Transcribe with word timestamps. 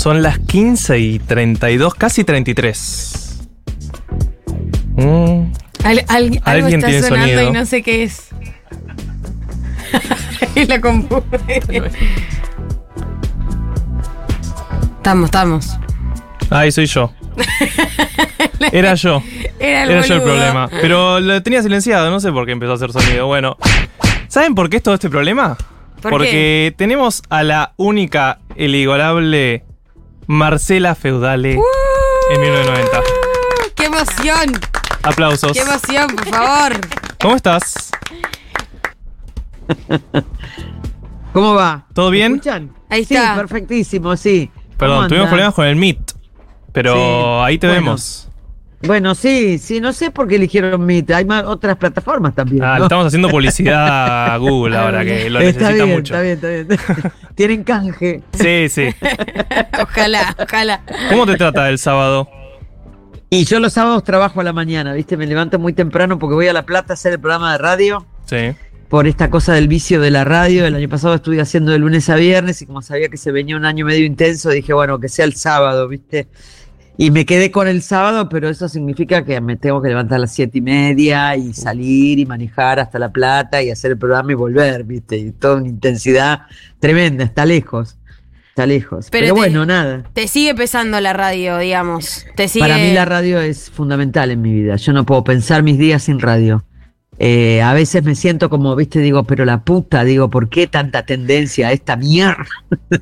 Son 0.00 0.22
las 0.22 0.38
15 0.38 0.98
y 0.98 1.18
32, 1.18 1.94
casi 1.94 2.24
33. 2.24 3.38
Mm, 4.96 5.02
Al- 5.02 5.52
al- 5.84 6.06
algo 6.08 6.40
Alguien 6.44 6.76
está 6.80 6.86
tiene 6.86 7.02
sonando 7.06 7.34
sonido. 7.34 7.50
y 7.50 7.52
no 7.52 7.66
sé 7.66 7.82
qué 7.82 8.04
es. 8.04 8.28
y 10.56 10.64
la 10.64 10.76
estamos, 14.96 15.24
estamos. 15.26 15.68
Ay, 16.48 16.72
soy 16.72 16.86
yo. 16.86 17.12
Era 18.72 18.94
yo. 18.94 19.22
Era 19.58 19.82
el 19.82 19.90
Era 19.90 20.00
yo 20.00 20.14
el 20.14 20.22
problema. 20.22 20.70
Pero 20.80 21.20
lo 21.20 21.42
tenía 21.42 21.62
silenciado, 21.62 22.10
no 22.10 22.20
sé 22.20 22.32
por 22.32 22.46
qué 22.46 22.52
empezó 22.52 22.72
a 22.72 22.76
hacer 22.76 22.90
sonido. 22.90 23.26
Bueno, 23.26 23.58
¿saben 24.28 24.54
por 24.54 24.70
qué 24.70 24.78
es 24.78 24.82
todo 24.82 24.94
este 24.94 25.10
problema? 25.10 25.58
¿Por 26.00 26.10
Porque 26.12 26.72
tenemos 26.78 27.22
a 27.28 27.42
la 27.42 27.74
única, 27.76 28.38
el 28.56 28.74
igualable 28.74 29.64
Marcela 30.30 30.94
Feudale 30.94 31.54
en 32.30 32.40
1990. 32.40 33.00
¡Qué 33.74 33.86
emoción! 33.86 34.60
Aplausos. 35.02 35.50
¡Qué 35.52 35.58
emoción, 35.58 36.06
por 36.14 36.28
favor! 36.28 36.72
¿Cómo 37.20 37.34
estás? 37.34 37.90
¿Cómo 41.32 41.54
va? 41.54 41.84
¿Todo 41.92 42.10
bien? 42.10 42.30
¿Me 42.30 42.38
escuchan? 42.38 42.72
Ahí 42.88 43.04
sí, 43.04 43.16
está. 43.16 43.34
perfectísimo, 43.34 44.16
sí. 44.16 44.52
Perdón, 44.78 44.98
¿Cómo 44.98 45.08
tuvimos 45.08 45.28
problemas 45.30 45.52
con 45.54 45.66
el 45.66 45.74
Meet. 45.74 46.12
Pero 46.72 46.94
Sí, 46.94 47.00
ahí 47.46 47.58
te 47.58 47.66
bueno. 47.66 47.82
vemos. 47.82 48.28
Bueno, 48.82 49.14
sí, 49.14 49.58
sí, 49.58 49.78
no 49.78 49.92
sé 49.92 50.10
por 50.10 50.26
qué 50.26 50.36
eligieron 50.36 50.84
Meet. 50.84 51.10
Hay 51.10 51.24
más, 51.26 51.44
otras 51.44 51.76
plataformas 51.76 52.34
también. 52.34 52.64
Ah, 52.64 52.78
estamos 52.80 53.06
haciendo 53.06 53.28
publicidad 53.30 54.32
a 54.32 54.36
Google 54.38 54.76
ahora 54.76 55.04
que 55.04 55.28
lo 55.28 55.38
está 55.40 55.68
necesita 55.68 55.84
bien, 55.84 55.96
mucho. 55.96 56.14
está 56.14 56.22
bien, 56.48 56.66
está 56.70 56.94
bien. 56.94 57.12
Tienen 57.34 57.64
canje. 57.64 58.22
Sí, 58.32 58.68
sí. 58.70 58.88
Ojalá, 59.82 60.36
ojalá. 60.38 60.82
¿Cómo 61.10 61.26
te 61.26 61.36
trata 61.36 61.68
el 61.68 61.78
sábado? 61.78 62.28
Y 63.28 63.44
yo 63.44 63.60
los 63.60 63.72
sábados 63.74 64.02
trabajo 64.02 64.40
a 64.40 64.44
la 64.44 64.52
mañana, 64.52 64.92
¿viste? 64.92 65.16
Me 65.16 65.26
levanto 65.26 65.58
muy 65.58 65.72
temprano 65.72 66.18
porque 66.18 66.34
voy 66.34 66.48
a 66.48 66.52
La 66.52 66.64
Plata 66.66 66.92
a 66.92 66.94
hacer 66.94 67.12
el 67.12 67.20
programa 67.20 67.52
de 67.52 67.58
radio. 67.58 68.06
Sí. 68.26 68.54
Por 68.88 69.06
esta 69.06 69.30
cosa 69.30 69.54
del 69.54 69.68
vicio 69.68 70.00
de 70.00 70.10
la 70.10 70.24
radio. 70.24 70.66
El 70.66 70.74
año 70.74 70.88
pasado 70.88 71.14
estuve 71.14 71.40
haciendo 71.40 71.70
de 71.70 71.78
lunes 71.78 72.08
a 72.08 72.16
viernes 72.16 72.60
y 72.60 72.66
como 72.66 72.82
sabía 72.82 73.08
que 73.08 73.16
se 73.16 73.30
venía 73.30 73.56
un 73.56 73.64
año 73.64 73.84
medio 73.86 74.04
intenso, 74.04 74.50
dije, 74.50 74.72
bueno, 74.72 74.98
que 74.98 75.08
sea 75.08 75.26
el 75.26 75.34
sábado, 75.34 75.86
¿viste? 75.86 76.28
Y 76.96 77.10
me 77.10 77.24
quedé 77.24 77.50
con 77.50 77.66
el 77.66 77.82
sábado, 77.82 78.28
pero 78.28 78.48
eso 78.48 78.68
significa 78.68 79.24
que 79.24 79.40
me 79.40 79.56
tengo 79.56 79.80
que 79.80 79.88
levantar 79.88 80.16
a 80.16 80.20
las 80.20 80.34
siete 80.34 80.58
y 80.58 80.60
media 80.60 81.34
y 81.34 81.54
salir 81.54 82.18
y 82.18 82.26
manejar 82.26 82.78
hasta 82.78 82.98
La 82.98 83.10
Plata 83.10 83.62
y 83.62 83.70
hacer 83.70 83.92
el 83.92 83.98
programa 83.98 84.32
y 84.32 84.34
volver, 84.34 84.84
¿viste? 84.84 85.16
Y 85.16 85.32
toda 85.32 85.56
una 85.56 85.68
intensidad 85.68 86.40
tremenda, 86.78 87.24
está 87.24 87.46
lejos, 87.46 87.96
está 88.50 88.66
lejos. 88.66 89.08
Pero 89.10 89.24
Pero, 89.24 89.34
te- 89.34 89.40
bueno, 89.40 89.64
nada. 89.64 90.04
Te 90.12 90.28
sigue 90.28 90.54
pesando 90.54 91.00
la 91.00 91.14
radio, 91.14 91.56
digamos. 91.56 92.26
Te 92.36 92.48
sigue. 92.48 92.64
Para 92.64 92.76
mí 92.76 92.92
la 92.92 93.06
radio 93.06 93.40
es 93.40 93.70
fundamental 93.70 94.30
en 94.30 94.42
mi 94.42 94.52
vida. 94.52 94.76
Yo 94.76 94.92
no 94.92 95.06
puedo 95.06 95.24
pensar 95.24 95.62
mis 95.62 95.78
días 95.78 96.02
sin 96.02 96.20
radio. 96.20 96.64
Eh, 97.22 97.60
a 97.60 97.74
veces 97.74 98.02
me 98.02 98.14
siento 98.14 98.48
como, 98.48 98.74
viste, 98.74 98.98
digo, 98.98 99.24
pero 99.24 99.44
la 99.44 99.62
puta, 99.62 100.04
digo, 100.04 100.30
¿por 100.30 100.48
qué 100.48 100.66
tanta 100.66 101.04
tendencia 101.04 101.68
a 101.68 101.72
esta 101.72 101.94
mierda? 101.96 102.46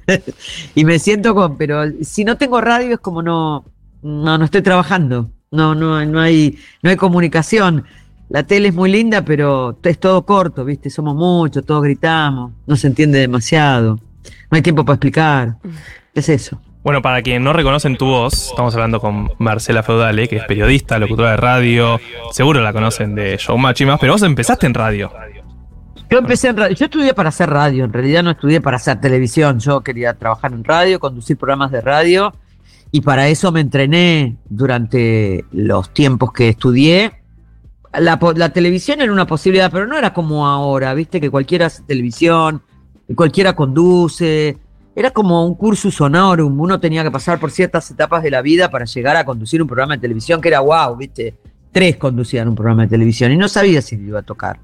y 0.74 0.84
me 0.84 0.98
siento 0.98 1.36
como, 1.36 1.56
pero 1.56 1.82
si 2.02 2.24
no 2.24 2.36
tengo 2.36 2.60
radio 2.60 2.94
es 2.94 3.00
como 3.00 3.22
no, 3.22 3.64
no, 4.02 4.38
no 4.38 4.44
estoy 4.44 4.62
trabajando. 4.62 5.30
No, 5.50 5.74
no, 5.74 6.04
no 6.04 6.20
hay, 6.20 6.58
no 6.82 6.90
hay 6.90 6.96
comunicación. 6.96 7.84
La 8.28 8.42
tele 8.42 8.68
es 8.68 8.74
muy 8.74 8.90
linda, 8.90 9.24
pero 9.24 9.78
es 9.82 9.98
todo 9.98 10.24
corto, 10.26 10.64
viste, 10.64 10.90
somos 10.90 11.14
muchos, 11.14 11.64
todos 11.64 11.82
gritamos, 11.82 12.52
no 12.66 12.76
se 12.76 12.86
entiende 12.86 13.18
demasiado, 13.18 13.98
no 14.50 14.56
hay 14.56 14.60
tiempo 14.60 14.84
para 14.84 14.96
explicar. 14.96 15.56
¿Qué 16.12 16.20
es 16.20 16.28
eso? 16.28 16.60
Bueno, 16.82 17.00
para 17.00 17.22
quien 17.22 17.42
no 17.42 17.54
reconocen 17.54 17.96
tu 17.96 18.04
voz, 18.04 18.50
estamos 18.50 18.74
hablando 18.74 19.00
con 19.00 19.30
Marcela 19.38 19.82
Feudale, 19.82 20.28
que 20.28 20.36
es 20.36 20.44
periodista, 20.44 20.98
locutora 20.98 21.32
de 21.32 21.36
radio. 21.38 21.98
Seguro 22.32 22.60
la 22.60 22.72
conocen 22.74 23.14
de 23.14 23.38
Showmatch 23.38 23.80
y 23.80 23.86
más, 23.86 23.98
pero 23.98 24.12
vos 24.12 24.22
empezaste 24.22 24.66
en 24.66 24.74
radio. 24.74 25.10
Yo 26.10 26.18
empecé 26.18 26.48
en 26.48 26.56
radio, 26.58 26.76
yo 26.76 26.84
estudié 26.84 27.14
para 27.14 27.30
hacer 27.30 27.48
radio, 27.48 27.84
en 27.84 27.92
realidad 27.92 28.22
no 28.22 28.30
estudié 28.30 28.60
para 28.60 28.76
hacer 28.76 29.00
televisión, 29.00 29.58
yo 29.58 29.80
quería 29.82 30.14
trabajar 30.14 30.52
en 30.52 30.64
radio, 30.64 31.00
conducir 31.00 31.38
programas 31.38 31.70
de 31.70 31.80
radio 31.80 32.34
y 32.90 33.00
para 33.00 33.28
eso 33.28 33.52
me 33.52 33.60
entrené 33.60 34.36
durante 34.48 35.44
los 35.52 35.92
tiempos 35.92 36.32
que 36.32 36.48
estudié. 36.48 37.22
La, 37.92 38.18
la 38.36 38.48
televisión 38.50 39.00
era 39.00 39.12
una 39.12 39.26
posibilidad, 39.26 39.70
pero 39.70 39.86
no 39.86 39.96
era 39.96 40.12
como 40.12 40.46
ahora, 40.46 40.92
viste 40.94 41.20
que 41.20 41.30
cualquiera 41.30 41.66
hace 41.66 41.82
televisión, 41.82 42.62
cualquiera 43.14 43.54
conduce, 43.54 44.58
era 44.94 45.10
como 45.10 45.46
un 45.46 45.54
cursus 45.54 46.00
honorum, 46.00 46.60
uno 46.60 46.80
tenía 46.80 47.02
que 47.04 47.10
pasar 47.10 47.38
por 47.38 47.50
ciertas 47.50 47.90
etapas 47.90 48.22
de 48.22 48.30
la 48.30 48.42
vida 48.42 48.70
para 48.70 48.84
llegar 48.84 49.16
a 49.16 49.24
conducir 49.24 49.62
un 49.62 49.68
programa 49.68 49.94
de 49.94 50.00
televisión 50.00 50.40
que 50.40 50.48
era 50.48 50.60
wow, 50.60 50.96
viste, 50.96 51.36
tres 51.72 51.96
conducían 51.96 52.48
un 52.48 52.54
programa 52.54 52.82
de 52.82 52.88
televisión 52.88 53.32
y 53.32 53.36
no 53.36 53.48
sabía 53.48 53.80
si 53.80 53.94
iba 53.96 54.20
a 54.20 54.22
tocar. 54.22 54.58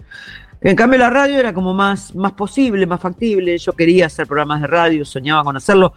En 0.60 0.74
cambio 0.76 0.98
la 0.98 1.10
radio 1.10 1.38
era 1.38 1.52
como 1.52 1.74
más, 1.74 2.14
más 2.14 2.32
posible, 2.32 2.86
más 2.86 2.98
factible. 2.98 3.58
Yo 3.58 3.74
quería 3.74 4.06
hacer 4.06 4.26
programas 4.26 4.62
de 4.62 4.66
radio, 4.66 5.04
soñaba 5.04 5.44
con 5.44 5.56
hacerlo. 5.56 5.92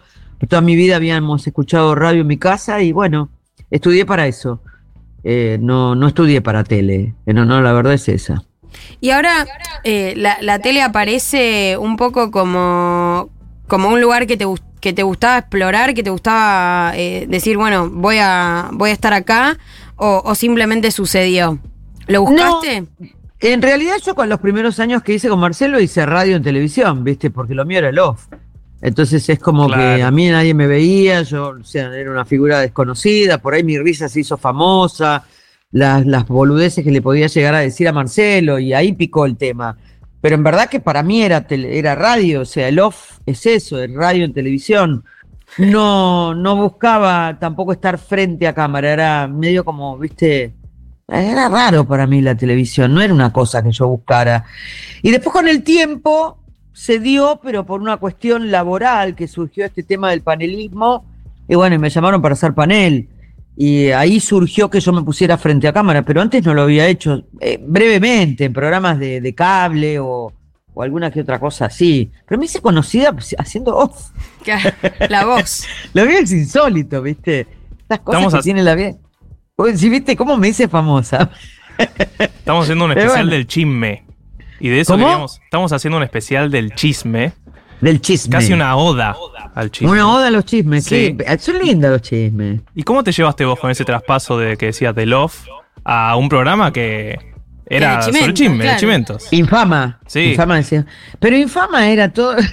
Toda 0.46 0.62
mi 0.62 0.76
vida 0.76 0.96
habíamos 0.96 1.46
escuchado 1.46 1.94
radio 1.94 2.20
en 2.22 2.26
mi 2.26 2.36
casa 2.38 2.80
y 2.82 2.92
bueno, 2.92 3.28
estudié 3.70 4.06
para 4.06 4.26
eso. 4.26 4.60
Eh, 5.24 5.58
no, 5.60 5.94
no 5.94 6.06
estudié 6.08 6.40
para 6.40 6.64
tele. 6.64 7.14
Eh, 7.26 7.34
No, 7.34 7.44
no, 7.44 7.60
la 7.60 7.72
verdad 7.72 7.94
es 7.94 8.08
esa. 8.08 8.44
Y 9.00 9.10
ahora 9.10 9.46
eh, 9.84 10.14
la, 10.16 10.38
la 10.40 10.58
tele 10.60 10.82
aparece 10.82 11.76
un 11.78 11.96
poco 11.96 12.30
como, 12.30 13.30
como 13.66 13.88
un 13.88 14.00
lugar 14.00 14.26
que 14.26 14.36
te, 14.36 14.44
que 14.80 14.92
te 14.92 15.02
gustaba 15.02 15.38
explorar, 15.38 15.94
que 15.94 16.02
te 16.02 16.10
gustaba 16.10 16.92
eh, 16.96 17.26
decir, 17.28 17.56
bueno, 17.56 17.90
voy 17.90 18.18
a, 18.20 18.68
voy 18.72 18.90
a 18.90 18.92
estar 18.92 19.12
acá, 19.14 19.58
o, 19.96 20.22
o 20.24 20.34
simplemente 20.34 20.90
sucedió. 20.90 21.58
¿Lo 22.06 22.22
buscaste? 22.22 22.84
En 23.40 23.62
realidad 23.62 23.96
yo 24.04 24.14
con 24.14 24.28
los 24.28 24.40
primeros 24.40 24.80
años 24.80 25.02
que 25.02 25.14
hice 25.14 25.28
con 25.28 25.40
Marcelo 25.40 25.80
hice 25.80 26.04
radio 26.06 26.36
en 26.36 26.42
televisión, 26.42 27.04
¿viste? 27.04 27.30
Porque 27.30 27.54
lo 27.54 27.64
mío 27.64 27.78
era 27.78 27.88
el 27.88 27.98
off. 27.98 28.26
Entonces 28.80 29.28
es 29.28 29.38
como 29.38 29.66
Claro. 29.66 29.96
que 29.96 30.02
a 30.02 30.10
mí 30.10 30.28
nadie 30.28 30.54
me 30.54 30.66
veía, 30.66 31.22
yo 31.22 31.48
o 31.60 31.64
sea, 31.64 31.92
era 31.94 32.10
una 32.10 32.24
figura 32.24 32.60
desconocida, 32.60 33.38
por 33.38 33.54
ahí 33.54 33.64
mi 33.64 33.78
risa 33.78 34.08
se 34.08 34.20
hizo 34.20 34.36
famosa, 34.36 35.24
las, 35.72 36.06
las 36.06 36.26
boludeces 36.28 36.84
que 36.84 36.90
le 36.92 37.02
podía 37.02 37.26
llegar 37.26 37.54
a 37.54 37.58
decir 37.60 37.88
a 37.88 37.92
Marcelo 37.92 38.58
y 38.58 38.72
ahí 38.72 38.92
picó 38.92 39.26
el 39.26 39.36
tema. 39.36 39.76
Pero 40.20 40.34
en 40.36 40.42
verdad 40.44 40.68
que 40.68 40.80
para 40.80 41.02
mí 41.02 41.22
era, 41.22 41.46
tele- 41.46 41.76
era 41.78 41.94
radio, 41.94 42.40
o 42.42 42.44
sea, 42.44 42.68
el 42.68 42.78
off 42.78 43.18
es 43.26 43.46
eso, 43.46 43.80
el 43.82 43.94
radio 43.94 44.24
en 44.24 44.32
televisión. 44.32 45.04
No, 45.58 46.34
no 46.34 46.56
buscaba 46.56 47.38
tampoco 47.40 47.72
estar 47.72 47.98
frente 47.98 48.46
a 48.46 48.54
cámara, 48.54 48.92
era 48.92 49.28
medio 49.28 49.64
como, 49.64 49.96
viste, 49.98 50.54
era 51.08 51.48
raro 51.48 51.86
para 51.86 52.06
mí 52.06 52.20
la 52.20 52.36
televisión, 52.36 52.92
no 52.94 53.00
era 53.00 53.14
una 53.14 53.32
cosa 53.32 53.62
que 53.62 53.72
yo 53.72 53.88
buscara. 53.88 54.44
Y 55.02 55.10
después 55.10 55.32
con 55.32 55.48
el 55.48 55.62
tiempo 55.62 56.38
se 56.78 57.00
dio, 57.00 57.40
pero 57.42 57.66
por 57.66 57.80
una 57.80 57.96
cuestión 57.96 58.52
laboral 58.52 59.16
que 59.16 59.26
surgió 59.26 59.64
este 59.64 59.82
tema 59.82 60.10
del 60.10 60.22
panelismo, 60.22 61.04
y 61.48 61.56
bueno, 61.56 61.74
y 61.74 61.78
me 61.78 61.90
llamaron 61.90 62.22
para 62.22 62.34
hacer 62.34 62.54
panel. 62.54 63.08
Y 63.56 63.88
ahí 63.88 64.20
surgió 64.20 64.70
que 64.70 64.78
yo 64.78 64.92
me 64.92 65.02
pusiera 65.02 65.36
frente 65.36 65.66
a 65.66 65.72
cámara, 65.72 66.02
pero 66.02 66.20
antes 66.20 66.44
no 66.44 66.54
lo 66.54 66.62
había 66.62 66.86
hecho 66.86 67.24
eh, 67.40 67.58
brevemente, 67.60 68.44
en 68.44 68.52
programas 68.52 69.00
de, 69.00 69.20
de 69.20 69.34
cable 69.34 69.98
o, 69.98 70.32
o 70.72 70.82
alguna 70.84 71.10
que 71.10 71.22
otra 71.22 71.40
cosa 71.40 71.64
así. 71.66 72.12
Pero 72.24 72.38
me 72.38 72.44
hice 72.44 72.60
conocida 72.60 73.12
haciendo 73.38 73.76
off. 73.76 74.10
La 75.08 75.24
voz. 75.24 75.64
Lo 75.94 76.06
mío 76.06 76.18
es 76.22 76.30
insólito, 76.30 77.02
¿viste? 77.02 77.48
Estas 77.80 77.98
cosas 78.00 78.20
Estamos 78.20 78.32
que 78.34 78.38
a- 78.38 78.42
tiene 78.42 78.62
la 78.62 78.74
vida. 78.76 78.94
Si 79.74 79.88
viste 79.88 80.14
cómo 80.16 80.36
me 80.36 80.46
hice 80.46 80.68
famosa. 80.68 81.30
Estamos 82.20 82.62
haciendo 82.66 82.84
un 82.84 82.92
especial 82.92 83.12
bueno. 83.24 83.30
del 83.32 83.46
chisme. 83.48 84.04
Y 84.60 84.68
de 84.68 84.80
eso 84.80 84.94
¿Cómo? 84.94 85.04
queríamos. 85.06 85.40
Estamos 85.44 85.72
haciendo 85.72 85.96
un 85.98 86.02
especial 86.02 86.50
del 86.50 86.74
chisme. 86.74 87.32
Del 87.80 88.00
chisme. 88.00 88.32
Casi 88.32 88.52
una 88.52 88.76
oda 88.76 89.16
al 89.54 89.70
chisme. 89.70 89.90
Una 89.92 90.12
oda 90.12 90.26
a 90.26 90.30
los 90.30 90.44
chismes, 90.44 90.84
Sí. 90.84 91.16
sí. 91.18 91.38
Son 91.38 91.58
lindos 91.58 91.90
los 91.92 92.02
chismes. 92.02 92.60
¿Y 92.74 92.82
cómo 92.82 93.04
te 93.04 93.12
llevaste 93.12 93.44
vos 93.44 93.58
con 93.58 93.70
ese 93.70 93.84
traspaso 93.84 94.36
de 94.38 94.56
que 94.56 94.66
decías 94.66 94.94
de 94.94 95.06
Love 95.06 95.46
a 95.84 96.16
un 96.16 96.28
programa 96.28 96.72
que 96.72 97.18
era 97.66 97.96
De 97.98 98.02
sobre 98.02 98.12
chimentos, 98.34 98.38
chisme, 98.38 98.64
de 98.64 98.76
chimentos? 98.76 99.32
Infama. 99.32 100.00
Sí. 100.06 100.20
Infama 100.30 100.56
decía. 100.56 100.86
Pero 101.20 101.36
Infama 101.36 101.88
era 101.88 102.12
todo. 102.12 102.34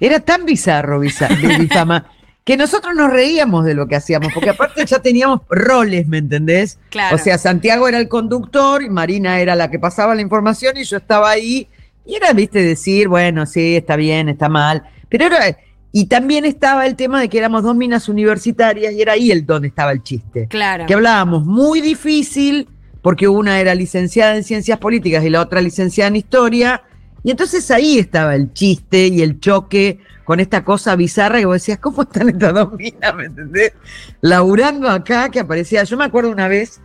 Era 0.00 0.20
tan 0.20 0.44
bizarro, 0.44 1.00
biza- 1.00 1.28
de 1.28 1.54
Infama, 1.54 2.04
que 2.48 2.56
nosotros 2.56 2.94
nos 2.94 3.10
reíamos 3.10 3.66
de 3.66 3.74
lo 3.74 3.86
que 3.88 3.96
hacíamos, 3.96 4.32
porque 4.32 4.48
aparte 4.48 4.86
ya 4.86 5.00
teníamos 5.00 5.42
roles, 5.50 6.08
¿me 6.08 6.16
entendés? 6.16 6.78
Claro. 6.88 7.16
O 7.16 7.18
sea, 7.18 7.36
Santiago 7.36 7.86
era 7.86 7.98
el 7.98 8.08
conductor, 8.08 8.82
y 8.82 8.88
Marina 8.88 9.38
era 9.38 9.54
la 9.54 9.70
que 9.70 9.78
pasaba 9.78 10.14
la 10.14 10.22
información 10.22 10.78
y 10.78 10.84
yo 10.84 10.96
estaba 10.96 11.28
ahí. 11.28 11.68
Y 12.06 12.14
era, 12.14 12.32
viste, 12.32 12.62
decir, 12.62 13.06
bueno, 13.06 13.44
sí, 13.44 13.76
está 13.76 13.96
bien, 13.96 14.30
está 14.30 14.48
mal. 14.48 14.82
Pero 15.10 15.26
era. 15.26 15.58
Y 15.92 16.06
también 16.06 16.46
estaba 16.46 16.86
el 16.86 16.96
tema 16.96 17.20
de 17.20 17.28
que 17.28 17.36
éramos 17.36 17.64
dos 17.64 17.76
minas 17.76 18.08
universitarias 18.08 18.94
y 18.94 19.02
era 19.02 19.12
ahí 19.12 19.30
el 19.30 19.44
donde 19.44 19.68
estaba 19.68 19.92
el 19.92 20.02
chiste. 20.02 20.46
Claro. 20.48 20.86
que 20.86 20.94
hablábamos 20.94 21.44
muy 21.44 21.82
difícil, 21.82 22.66
porque 23.02 23.28
una 23.28 23.60
era 23.60 23.74
licenciada 23.74 24.34
en 24.34 24.42
ciencias 24.42 24.78
políticas 24.78 25.22
y 25.22 25.28
la 25.28 25.42
otra 25.42 25.60
licenciada 25.60 26.08
en 26.08 26.16
historia, 26.16 26.82
y 27.22 27.30
entonces 27.30 27.70
ahí 27.70 27.98
estaba 27.98 28.34
el 28.34 28.54
chiste 28.54 29.08
y 29.08 29.20
el 29.20 29.38
choque 29.38 29.98
con 30.28 30.40
esta 30.40 30.62
cosa 30.62 30.94
bizarra 30.94 31.38
que 31.38 31.46
vos 31.46 31.54
decías, 31.54 31.78
¿cómo 31.78 32.02
están 32.02 32.28
estas 32.28 32.52
dos 32.52 32.74
minas? 32.74 33.14
¿Me 33.16 33.24
entendés? 33.24 33.72
Laburando 34.20 34.90
acá, 34.90 35.30
que 35.30 35.40
aparecía. 35.40 35.84
Yo 35.84 35.96
me 35.96 36.04
acuerdo 36.04 36.30
una 36.30 36.48
vez 36.48 36.82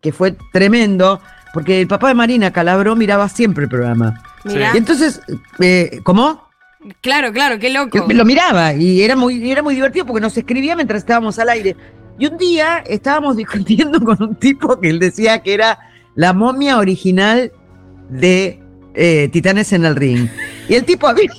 que 0.00 0.10
fue 0.10 0.34
tremendo, 0.54 1.20
porque 1.52 1.82
el 1.82 1.86
papá 1.86 2.08
de 2.08 2.14
Marina 2.14 2.50
Calabró 2.50 2.96
miraba 2.96 3.28
siempre 3.28 3.64
el 3.64 3.68
programa. 3.68 4.22
Mirá. 4.44 4.70
Y 4.72 4.78
entonces, 4.78 5.20
eh, 5.58 6.00
¿cómo? 6.02 6.48
Claro, 7.02 7.30
claro, 7.30 7.58
qué 7.58 7.68
loco. 7.68 8.06
Lo 8.08 8.24
miraba 8.24 8.72
y 8.72 9.02
era 9.02 9.16
muy, 9.16 9.50
era 9.50 9.62
muy 9.62 9.74
divertido 9.74 10.06
porque 10.06 10.22
nos 10.22 10.34
escribía 10.38 10.74
mientras 10.74 11.02
estábamos 11.02 11.38
al 11.38 11.50
aire. 11.50 11.76
Y 12.18 12.24
un 12.24 12.38
día 12.38 12.78
estábamos 12.86 13.36
discutiendo 13.36 14.00
con 14.00 14.22
un 14.22 14.34
tipo 14.36 14.80
que 14.80 14.88
él 14.88 14.98
decía 14.98 15.42
que 15.42 15.52
era 15.52 15.78
la 16.14 16.32
momia 16.32 16.78
original 16.78 17.52
de 18.08 18.62
eh, 18.94 19.28
Titanes 19.30 19.74
en 19.74 19.84
el 19.84 19.94
Ring. 19.94 20.26
Y 20.70 20.74
el 20.74 20.86
tipo 20.86 21.06
había, 21.06 21.30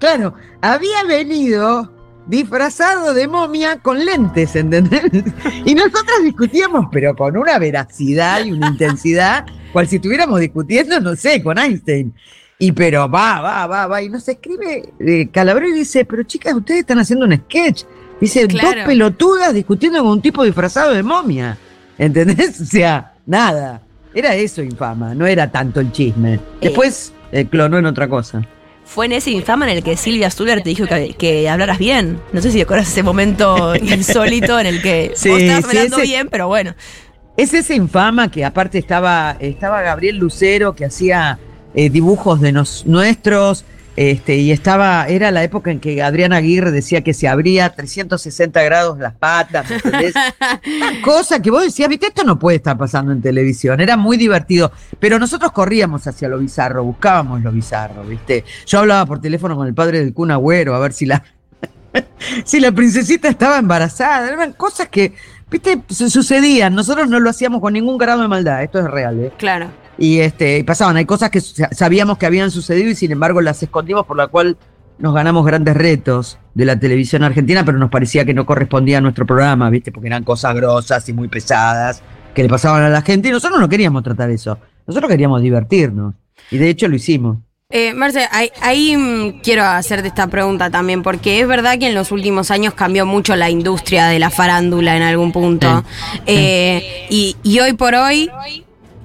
claro, 0.00 0.34
había 0.60 1.04
venido 1.04 1.92
disfrazado 2.26 3.14
de 3.14 3.28
momia 3.28 3.78
con 3.78 4.04
lentes, 4.04 4.56
¿entendés? 4.56 5.02
Y 5.64 5.74
nosotros 5.74 6.22
discutíamos, 6.24 6.86
pero 6.90 7.14
con 7.14 7.36
una 7.36 7.58
veracidad 7.58 8.44
y 8.44 8.52
una 8.52 8.68
intensidad, 8.68 9.46
cual 9.72 9.86
si 9.86 9.96
estuviéramos 9.96 10.40
discutiendo, 10.40 10.98
no 11.00 11.14
sé, 11.16 11.42
con 11.42 11.58
Einstein. 11.58 12.14
Y 12.58 12.72
pero 12.72 13.08
va, 13.08 13.40
va, 13.40 13.66
va, 13.66 13.86
va. 13.86 14.02
Y 14.02 14.08
nos 14.10 14.28
escribe 14.28 14.92
eh, 15.00 15.28
Calabró 15.32 15.66
y 15.66 15.72
dice, 15.72 16.04
pero 16.04 16.22
chicas, 16.24 16.54
ustedes 16.54 16.80
están 16.80 16.98
haciendo 16.98 17.24
un 17.24 17.34
sketch. 17.34 17.84
Dice, 18.20 18.46
Claro. 18.48 18.80
dos 18.80 18.86
pelotudas 18.86 19.54
discutiendo 19.54 20.00
con 20.02 20.12
un 20.12 20.20
tipo 20.22 20.44
disfrazado 20.44 20.92
de 20.92 21.02
momia. 21.02 21.56
¿Entendés? 21.96 22.60
O 22.62 22.64
sea, 22.64 23.14
nada. 23.26 23.80
Era 24.12 24.34
eso 24.34 24.62
infama, 24.62 25.14
no 25.14 25.26
era 25.26 25.50
tanto 25.50 25.80
el 25.80 25.90
chisme. 25.92 26.38
Después 26.60 27.12
eh, 27.32 27.46
clonó 27.46 27.78
en 27.78 27.86
otra 27.86 28.08
cosa. 28.08 28.46
Fue 28.92 29.06
en 29.06 29.12
ese 29.12 29.30
infama 29.30 29.70
en 29.70 29.76
el 29.78 29.84
que 29.84 29.96
Silvia 29.96 30.28
Stuller 30.30 30.62
te 30.62 30.70
dijo 30.70 30.84
que, 30.86 31.14
que 31.16 31.48
hablaras 31.48 31.78
bien. 31.78 32.20
No 32.32 32.42
sé 32.42 32.50
si 32.50 32.58
recuerdas 32.58 32.88
ese 32.88 33.04
momento 33.04 33.76
insólito 33.80 34.58
en 34.58 34.66
el 34.66 34.82
que 34.82 35.12
Sí, 35.14 35.28
vos 35.28 35.40
estabas 35.40 35.64
sí, 35.64 35.70
hablando 35.76 35.96
ese- 35.98 36.06
bien, 36.06 36.28
pero 36.28 36.48
bueno. 36.48 36.74
Es 37.36 37.54
ese 37.54 37.76
infama 37.76 38.30
que 38.30 38.44
aparte 38.44 38.78
estaba, 38.78 39.36
estaba 39.38 39.80
Gabriel 39.82 40.16
Lucero 40.16 40.74
que 40.74 40.84
hacía 40.86 41.38
eh, 41.74 41.88
dibujos 41.88 42.40
de 42.40 42.50
nos- 42.50 42.84
nuestros, 42.84 43.64
este, 44.02 44.36
y 44.36 44.50
estaba, 44.50 45.06
era 45.08 45.30
la 45.30 45.42
época 45.44 45.70
en 45.70 45.78
que 45.78 46.02
Adrián 46.02 46.32
Aguirre 46.32 46.70
decía 46.70 47.02
que 47.04 47.12
se 47.12 47.28
abría 47.28 47.68
360 47.74 48.62
grados 48.62 48.98
las 48.98 49.12
patas, 49.12 49.68
¿me 49.68 49.76
entendés? 49.76 50.14
Una 50.14 51.00
cosa 51.04 51.42
que 51.42 51.50
vos 51.50 51.62
decías, 51.62 51.86
viste, 51.90 52.06
esto 52.06 52.24
no 52.24 52.38
puede 52.38 52.56
estar 52.56 52.78
pasando 52.78 53.12
en 53.12 53.20
televisión, 53.20 53.78
era 53.78 53.98
muy 53.98 54.16
divertido, 54.16 54.72
pero 54.98 55.18
nosotros 55.18 55.52
corríamos 55.52 56.06
hacia 56.06 56.28
lo 56.30 56.38
bizarro, 56.38 56.82
buscábamos 56.82 57.42
lo 57.42 57.52
bizarro, 57.52 58.02
viste. 58.04 58.42
Yo 58.64 58.78
hablaba 58.78 59.04
por 59.04 59.20
teléfono 59.20 59.54
con 59.54 59.66
el 59.66 59.74
padre 59.74 59.98
del 59.98 60.14
Kun 60.14 60.30
Agüero 60.30 60.74
a 60.74 60.78
ver 60.78 60.94
si 60.94 61.04
la, 61.04 61.22
si 62.44 62.58
la 62.58 62.72
princesita 62.72 63.28
estaba 63.28 63.58
embarazada, 63.58 64.26
eran 64.28 64.54
cosas 64.54 64.88
que, 64.88 65.12
viste, 65.50 65.82
su- 65.90 66.08
sucedían, 66.08 66.74
nosotros 66.74 67.06
no 67.10 67.20
lo 67.20 67.28
hacíamos 67.28 67.60
con 67.60 67.74
ningún 67.74 67.98
grado 67.98 68.22
de 68.22 68.28
maldad, 68.28 68.62
esto 68.62 68.78
es 68.78 68.86
real, 68.86 69.20
¿eh? 69.24 69.32
Claro. 69.36 69.68
Y 70.00 70.18
este, 70.20 70.58
y 70.58 70.62
pasaban, 70.64 70.96
hay 70.96 71.04
cosas 71.04 71.30
que 71.30 71.40
sa- 71.40 71.68
sabíamos 71.72 72.18
que 72.18 72.26
habían 72.26 72.50
sucedido 72.50 72.88
y 72.90 72.94
sin 72.96 73.12
embargo 73.12 73.40
las 73.40 73.62
escondimos, 73.62 74.04
por 74.06 74.16
la 74.16 74.26
cual 74.26 74.56
nos 74.98 75.14
ganamos 75.14 75.46
grandes 75.46 75.76
retos 75.76 76.38
de 76.54 76.64
la 76.64 76.78
televisión 76.80 77.22
argentina, 77.22 77.64
pero 77.64 77.78
nos 77.78 77.90
parecía 77.90 78.24
que 78.24 78.34
no 78.34 78.44
correspondía 78.46 78.98
a 78.98 79.00
nuestro 79.00 79.24
programa, 79.26 79.70
¿viste? 79.70 79.92
Porque 79.92 80.08
eran 80.08 80.24
cosas 80.24 80.54
grosas 80.56 81.08
y 81.08 81.12
muy 81.12 81.28
pesadas 81.28 82.02
que 82.34 82.42
le 82.42 82.48
pasaban 82.48 82.82
a 82.82 82.88
la 82.88 83.02
gente 83.02 83.28
y 83.28 83.30
nosotros 83.30 83.60
no 83.60 83.68
queríamos 83.68 84.02
tratar 84.02 84.30
eso. 84.30 84.58
Nosotros 84.86 85.08
queríamos 85.10 85.42
divertirnos. 85.42 86.14
Y 86.50 86.58
de 86.58 86.68
hecho 86.70 86.88
lo 86.88 86.96
hicimos. 86.96 87.36
Eh, 87.70 87.94
Marce, 87.94 88.26
ahí, 88.32 88.50
ahí, 88.62 88.96
mm, 88.96 89.40
quiero 89.42 89.62
hacerte 89.64 90.08
esta 90.08 90.26
pregunta 90.26 90.70
también, 90.70 91.02
porque 91.02 91.40
es 91.40 91.46
verdad 91.46 91.78
que 91.78 91.86
en 91.88 91.94
los 91.94 92.10
últimos 92.10 92.50
años 92.50 92.74
cambió 92.74 93.06
mucho 93.06 93.36
la 93.36 93.48
industria 93.48 94.06
de 94.06 94.18
la 94.18 94.30
farándula 94.30 94.96
en 94.96 95.02
algún 95.02 95.30
punto. 95.30 95.84
Eh, 96.26 97.06
y, 97.10 97.36
y 97.44 97.60
hoy 97.60 97.74
por 97.74 97.94
hoy, 97.94 98.28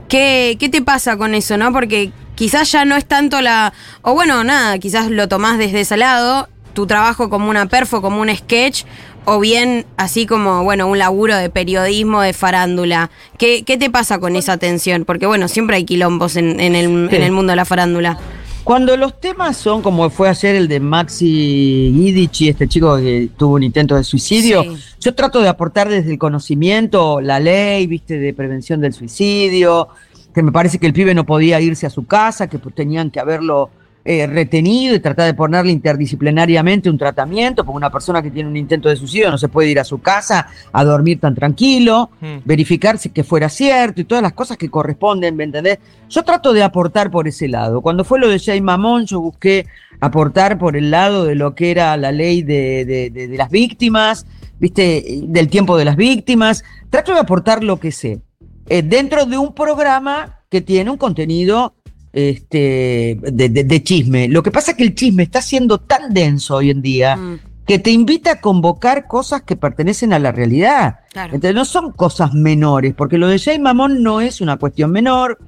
¿qué, 0.07 0.57
¿qué 0.59 0.69
te 0.69 0.81
pasa 0.81 1.17
con 1.17 1.33
eso, 1.35 1.57
no? 1.57 1.71
Porque 1.73 2.11
quizás 2.35 2.71
ya 2.71 2.85
no 2.85 2.95
es 2.95 3.05
tanto 3.05 3.41
la. 3.41 3.73
O 4.01 4.13
bueno, 4.13 4.43
nada, 4.43 4.77
quizás 4.79 5.09
lo 5.09 5.27
tomás 5.27 5.57
desde 5.57 5.81
ese 5.81 5.97
lado, 5.97 6.47
tu 6.73 6.87
trabajo 6.87 7.29
como 7.29 7.49
una 7.49 7.65
perfo, 7.67 8.01
como 8.01 8.21
un 8.21 8.35
sketch, 8.35 8.83
o 9.25 9.39
bien 9.39 9.85
así 9.97 10.25
como, 10.25 10.63
bueno, 10.63 10.87
un 10.87 10.97
laburo 10.99 11.35
de 11.35 11.49
periodismo, 11.49 12.21
de 12.21 12.33
farándula. 12.33 13.09
¿Qué, 13.37 13.63
qué 13.65 13.77
te 13.77 13.89
pasa 13.89 14.19
con 14.19 14.35
esa 14.35 14.57
tensión? 14.57 15.05
Porque 15.05 15.25
bueno, 15.25 15.47
siempre 15.47 15.77
hay 15.77 15.85
quilombos 15.85 16.35
en, 16.35 16.59
en 16.59 16.75
el, 16.75 17.09
Sí. 17.09 17.15
en 17.15 17.23
el 17.23 17.31
mundo 17.31 17.51
de 17.51 17.55
la 17.57 17.65
farándula. 17.65 18.19
Cuando 18.65 18.97
los 18.97 19.21
temas 19.21 19.57
son 19.57 19.83
como 19.83 20.09
fue 20.09 20.27
ayer 20.27 20.55
el 20.55 20.67
de 20.67 20.79
Maxi 20.79 21.93
Gidici, 21.95 22.49
este 22.49 22.67
chico 22.67 22.97
que 22.97 23.29
tuvo 23.37 23.53
un 23.55 23.63
intento 23.63 23.95
de 23.95 24.03
suicidio, 24.03 24.63
Sí. 24.63 24.69
yo 25.01 25.13
trato 25.13 25.39
de 25.39 25.47
aportar 25.47 25.87
desde 25.87 26.11
el 26.11 26.17
conocimiento 26.17 27.21
la 27.21 27.39
ley, 27.39 27.85
viste, 27.85 28.17
de 28.17 28.33
prevención 28.33 28.81
del 28.81 28.91
suicidio, 28.93 29.89
que 30.33 30.41
me 30.41 30.51
parece 30.51 30.79
que 30.79 30.87
el 30.87 30.93
pibe 30.93 31.13
no 31.13 31.27
podía 31.27 31.61
irse 31.61 31.85
a 31.85 31.91
su 31.91 32.07
casa, 32.07 32.47
que 32.49 32.57
pues, 32.57 32.73
tenían 32.73 33.11
que 33.11 33.19
haberlo 33.19 33.69
eh, 34.07 34.27
retenido 34.27 34.93
y 34.95 34.99
tratar 34.99 35.25
de 35.25 35.33
ponerle 35.33 35.71
interdisciplinariamente 35.71 36.89
un 36.91 36.97
tratamiento, 36.97 37.65
porque 37.65 37.77
una 37.77 37.89
persona 37.91 38.21
que 38.21 38.29
tiene 38.31 38.47
un 38.47 38.55
intento 38.55 38.87
de 38.87 38.95
suicidio 38.95 39.31
no 39.31 39.37
se 39.39 39.47
puede 39.49 39.69
ir 39.69 39.79
a 39.79 39.83
su 39.83 39.99
casa 39.99 40.47
a 40.71 40.83
dormir 40.83 41.19
tan 41.19 41.33
tranquilo, 41.33 42.11
Mm. 42.21 42.37
verificar 42.45 42.97
si 42.99 43.09
que 43.09 43.23
fuera 43.23 43.49
cierto 43.49 44.01
y 44.01 44.03
todas 44.05 44.21
las 44.21 44.33
cosas 44.33 44.57
que 44.57 44.69
corresponden, 44.69 45.35
¿me 45.35 45.43
entendés? 45.45 45.79
Yo 46.09 46.23
trato 46.23 46.53
de 46.53 46.61
aportar 46.63 47.09
por 47.09 47.27
ese 47.27 47.47
lado. 47.47 47.81
Cuando 47.81 48.03
fue 48.03 48.19
lo 48.19 48.29
de 48.29 48.39
Jay 48.39 48.61
Mamón, 48.61 49.05
yo 49.07 49.19
busqué 49.19 49.65
aportar 49.99 50.57
por 50.59 50.77
el 50.77 50.91
lado 50.91 51.25
de 51.25 51.35
lo 51.35 51.55
que 51.55 51.71
era 51.71 51.97
la 51.97 52.11
ley 52.11 52.43
de, 52.43 52.85
de- 52.85 53.09
de- 53.09 53.27
de 53.27 53.37
las 53.37 53.49
víctimas, 53.49 54.27
¿viste? 54.59 55.21
Del 55.23 55.47
tiempo 55.47 55.77
de 55.77 55.85
las 55.85 55.95
víctimas. 55.95 56.63
Trato 56.91 57.13
de 57.13 57.19
aportar 57.21 57.63
lo 57.63 57.79
que 57.79 57.91
sé. 57.91 58.21
eh, 58.67 58.81
dentro 58.81 59.25
de 59.27 59.37
un 59.37 59.53
programa 59.53 60.39
que 60.49 60.59
tiene 60.61 60.89
un 60.89 60.97
contenido 60.97 61.75
este, 62.15 63.19
de, 63.21 63.49
de- 63.49 63.63
de 63.63 63.83
chisme. 63.83 64.27
Lo 64.29 64.41
que 64.41 64.51
pasa 64.51 64.71
es 64.71 64.77
que 64.77 64.83
el 64.83 64.95
chisme 64.95 65.23
está 65.23 65.41
siendo 65.41 65.79
tan 65.79 66.13
denso 66.13 66.55
hoy 66.55 66.69
en 66.71 66.81
día 66.81 67.15
Mm, 67.17 67.39
que 67.67 67.79
te 67.79 67.91
invita 67.91 68.31
a 68.33 68.41
convocar 68.41 69.07
cosas 69.07 69.41
que 69.41 69.55
pertenecen 69.55 70.13
a 70.13 70.19
la 70.19 70.31
realidad. 70.31 70.99
claro. 71.11 71.33
Entonces 71.35 71.55
no 71.55 71.65
son 71.65 71.91
cosas 71.91 72.33
menores, 72.33 72.93
porque 72.93 73.17
lo 73.17 73.27
de 73.27 73.39
Jay 73.39 73.57
Mamón 73.59 74.01
no 74.03 74.21
es 74.21 74.39
una 74.41 74.57
cuestión 74.57 74.91
menor, 74.91 75.39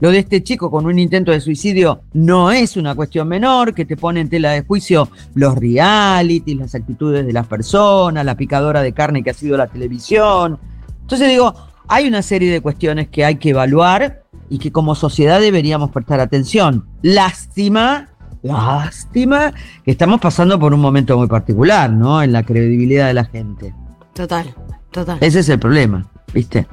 lo 0.00 0.10
de 0.10 0.18
este 0.18 0.42
chico 0.42 0.70
con 0.70 0.84
un 0.86 0.98
intento 0.98 1.30
de 1.32 1.40
suicidio 1.40 2.02
no 2.12 2.50
es 2.52 2.76
una 2.76 2.94
cuestión 2.94 3.26
menor, 3.28 3.72
que 3.74 3.84
te 3.84 3.96
pone 3.96 4.20
en 4.20 4.28
tela 4.28 4.50
de 4.50 4.62
juicio 4.62 5.08
los 5.34 5.56
realities, 5.56 6.56
las 6.56 6.74
actitudes 6.74 7.24
de 7.24 7.32
las 7.32 7.46
personas, 7.46 8.24
la 8.24 8.36
picadora 8.36 8.82
de 8.82 8.92
carne 8.92 9.22
que 9.22 9.30
ha 9.30 9.34
sido 9.34 9.56
la 9.56 9.68
televisión. 9.68 10.58
Entonces 11.02 11.28
digo, 11.28 11.54
hay 11.88 12.06
una 12.08 12.20
serie 12.22 12.50
de 12.52 12.60
cuestiones 12.60 13.08
que 13.08 13.24
hay 13.24 13.36
que 13.36 13.50
evaluar 13.50 14.21
y 14.52 14.58
que 14.58 14.70
como 14.70 14.94
sociedad 14.94 15.40
deberíamos 15.40 15.90
prestar 15.90 16.20
atención. 16.20 16.84
Lástima, 17.00 18.08
lástima 18.42 19.54
que 19.82 19.90
estamos 19.92 20.20
pasando 20.20 20.58
por 20.60 20.74
un 20.74 20.80
momento 20.80 21.16
muy 21.16 21.26
particular, 21.26 21.90
¿no? 21.90 22.22
En 22.22 22.32
la 22.32 22.42
credibilidad 22.42 23.06
de 23.06 23.14
la 23.14 23.24
gente. 23.24 23.72
Total, 24.12 24.54
total. 24.90 25.16
Ese 25.22 25.40
es 25.40 25.48
el 25.48 25.58
problema, 25.58 26.04
¿viste? 26.34 26.66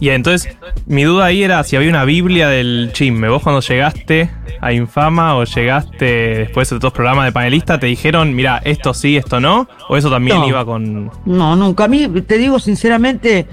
Y 0.00 0.08
entonces, 0.08 0.56
mi 0.86 1.02
duda 1.02 1.26
ahí 1.26 1.42
era 1.42 1.62
si 1.62 1.76
había 1.76 1.90
una 1.90 2.06
Biblia 2.06 2.48
del 2.48 2.88
chisme. 2.94 3.28
Vos 3.28 3.42
cuando 3.42 3.60
llegaste 3.60 4.30
a 4.62 4.72
Infama 4.72 5.36
o 5.36 5.44
llegaste 5.44 6.04
después 6.38 6.70
de 6.70 6.76
otros 6.76 6.94
programas 6.94 7.26
de 7.26 7.32
panelista, 7.32 7.78
te 7.78 7.86
dijeron, 7.86 8.34
mira, 8.34 8.62
esto 8.64 8.94
sí, 8.94 9.18
esto 9.18 9.40
no, 9.40 9.68
o 9.90 9.96
eso 9.98 10.08
también 10.10 10.38
No. 10.38 10.48
iba 10.48 10.64
con... 10.64 11.10
No, 11.26 11.54
nunca. 11.54 11.84
A 11.84 11.88
mí, 11.88 12.08
te 12.26 12.38
digo 12.38 12.58
sinceramente, 12.60 13.46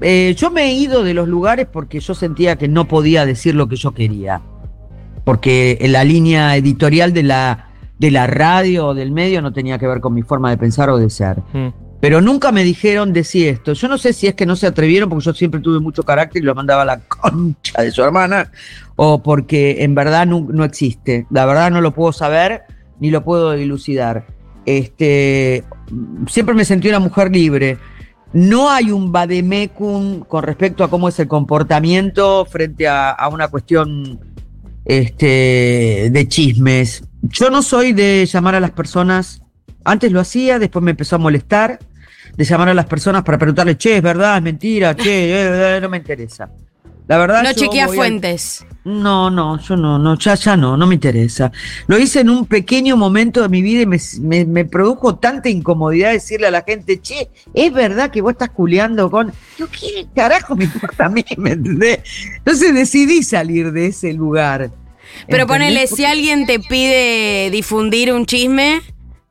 eh, 0.00 0.34
yo 0.36 0.50
me 0.50 0.64
he 0.64 0.72
ido 0.72 1.04
de 1.04 1.14
los 1.14 1.28
lugares 1.28 1.66
porque 1.70 2.00
yo 2.00 2.14
sentía 2.14 2.56
que 2.56 2.68
no 2.68 2.88
podía 2.88 3.26
decir 3.26 3.54
lo 3.54 3.68
que 3.68 3.76
yo 3.76 3.92
quería. 3.92 4.40
Porque 5.24 5.78
en 5.80 5.92
la 5.92 6.04
línea 6.04 6.56
editorial 6.56 7.12
de 7.12 7.22
la, 7.22 7.70
de 7.98 8.10
la 8.10 8.26
radio 8.26 8.88
o 8.88 8.94
del 8.94 9.12
medio 9.12 9.42
no 9.42 9.52
tenía 9.52 9.78
que 9.78 9.86
ver 9.86 10.00
con 10.00 10.14
mi 10.14 10.22
forma 10.22 10.50
de 10.50 10.56
pensar 10.56 10.90
o 10.90 10.98
de 10.98 11.10
ser. 11.10 11.38
Mm. 11.52 11.68
Pero 12.00 12.22
nunca 12.22 12.50
me 12.50 12.64
dijeron 12.64 13.12
decir 13.12 13.48
esto. 13.48 13.74
Yo 13.74 13.86
no 13.86 13.98
sé 13.98 14.14
si 14.14 14.26
es 14.26 14.34
que 14.34 14.46
no 14.46 14.56
se 14.56 14.66
atrevieron 14.66 15.10
porque 15.10 15.26
yo 15.26 15.34
siempre 15.34 15.60
tuve 15.60 15.80
mucho 15.80 16.02
carácter 16.02 16.42
y 16.42 16.46
lo 16.46 16.54
mandaba 16.54 16.82
a 16.82 16.86
la 16.86 17.00
concha 17.08 17.82
de 17.82 17.90
su 17.90 18.02
hermana, 18.02 18.50
o 18.96 19.22
porque 19.22 19.84
en 19.84 19.94
verdad 19.94 20.26
no, 20.26 20.46
no 20.50 20.64
existe. 20.64 21.26
La 21.30 21.44
verdad 21.44 21.70
no 21.70 21.82
lo 21.82 21.92
puedo 21.92 22.12
saber 22.12 22.62
ni 23.00 23.10
lo 23.10 23.22
puedo 23.22 23.52
dilucidar. 23.52 24.26
Este, 24.64 25.64
siempre 26.26 26.54
me 26.54 26.64
sentí 26.64 26.88
una 26.88 27.00
mujer 27.00 27.30
libre. 27.30 27.78
No 28.32 28.70
hay 28.70 28.92
un 28.92 29.10
vademecum 29.10 30.20
con 30.20 30.44
respecto 30.44 30.84
a 30.84 30.90
cómo 30.90 31.08
es 31.08 31.18
el 31.18 31.26
comportamiento 31.26 32.44
frente 32.44 32.86
a, 32.86 33.16
una 33.30 33.48
cuestión 33.48 34.20
este, 34.84 36.10
de 36.12 36.28
chismes. 36.28 37.02
Yo 37.22 37.50
no 37.50 37.62
soy 37.62 37.92
de 37.92 38.24
llamar 38.26 38.54
a 38.54 38.60
las 38.60 38.70
personas, 38.70 39.42
antes 39.84 40.12
lo 40.12 40.20
hacía, 40.20 40.58
después 40.58 40.82
me 40.82 40.92
empezó 40.92 41.16
a 41.16 41.18
molestar, 41.18 41.80
de 42.36 42.44
llamar 42.44 42.68
a 42.68 42.74
las 42.74 42.86
personas 42.86 43.24
para 43.24 43.36
preguntarle, 43.36 43.76
che, 43.76 43.96
es 43.96 44.02
verdad, 44.02 44.36
es 44.36 44.42
mentira, 44.42 44.94
che, 44.94 45.32
eh, 45.32 45.76
eh, 45.76 45.80
no 45.80 45.88
me 45.88 45.96
interesa. 45.96 46.48
La 47.10 47.18
verdad. 47.18 47.42
No 47.42 47.50
yo 47.50 47.56
chequea 47.56 47.88
fuentes. 47.88 48.64
No, 48.84 49.30
no, 49.30 49.60
yo 49.60 49.76
no, 49.76 49.98
no, 49.98 50.16
ya, 50.16 50.36
ya 50.36 50.56
no, 50.56 50.76
no 50.76 50.86
me 50.86 50.94
interesa. 50.94 51.50
Lo 51.88 51.98
hice 51.98 52.20
en 52.20 52.30
un 52.30 52.46
pequeño 52.46 52.96
momento 52.96 53.42
de 53.42 53.48
mi 53.48 53.62
vida 53.62 53.82
y 53.82 53.86
me, 53.86 53.98
me- 54.20 54.44
me 54.44 54.64
produjo 54.64 55.16
tanta 55.16 55.48
incomodidad 55.48 56.12
decirle 56.12 56.46
a 56.46 56.52
la 56.52 56.62
gente, 56.62 57.00
che, 57.00 57.28
es 57.52 57.72
verdad 57.72 58.12
que 58.12 58.20
vos 58.22 58.30
estás 58.30 58.50
culeando 58.50 59.10
con. 59.10 59.32
No, 59.58 59.66
¿qué 59.68 60.06
carajo 60.14 60.54
me 60.54 60.64
importa 60.66 61.06
a 61.06 61.08
mí? 61.08 61.24
¿Me 61.36 61.50
entendés? 61.50 61.98
Entonces 62.36 62.72
decidí 62.74 63.24
salir 63.24 63.72
de 63.72 63.86
ese 63.88 64.12
lugar. 64.12 64.70
Pero 65.26 65.42
¿entendés? 65.42 65.46
ponele, 65.48 65.86
si 65.88 66.04
alguien 66.04 66.46
te 66.46 66.60
pide 66.60 67.50
difundir 67.50 68.12
un 68.12 68.24
chisme, 68.24 68.82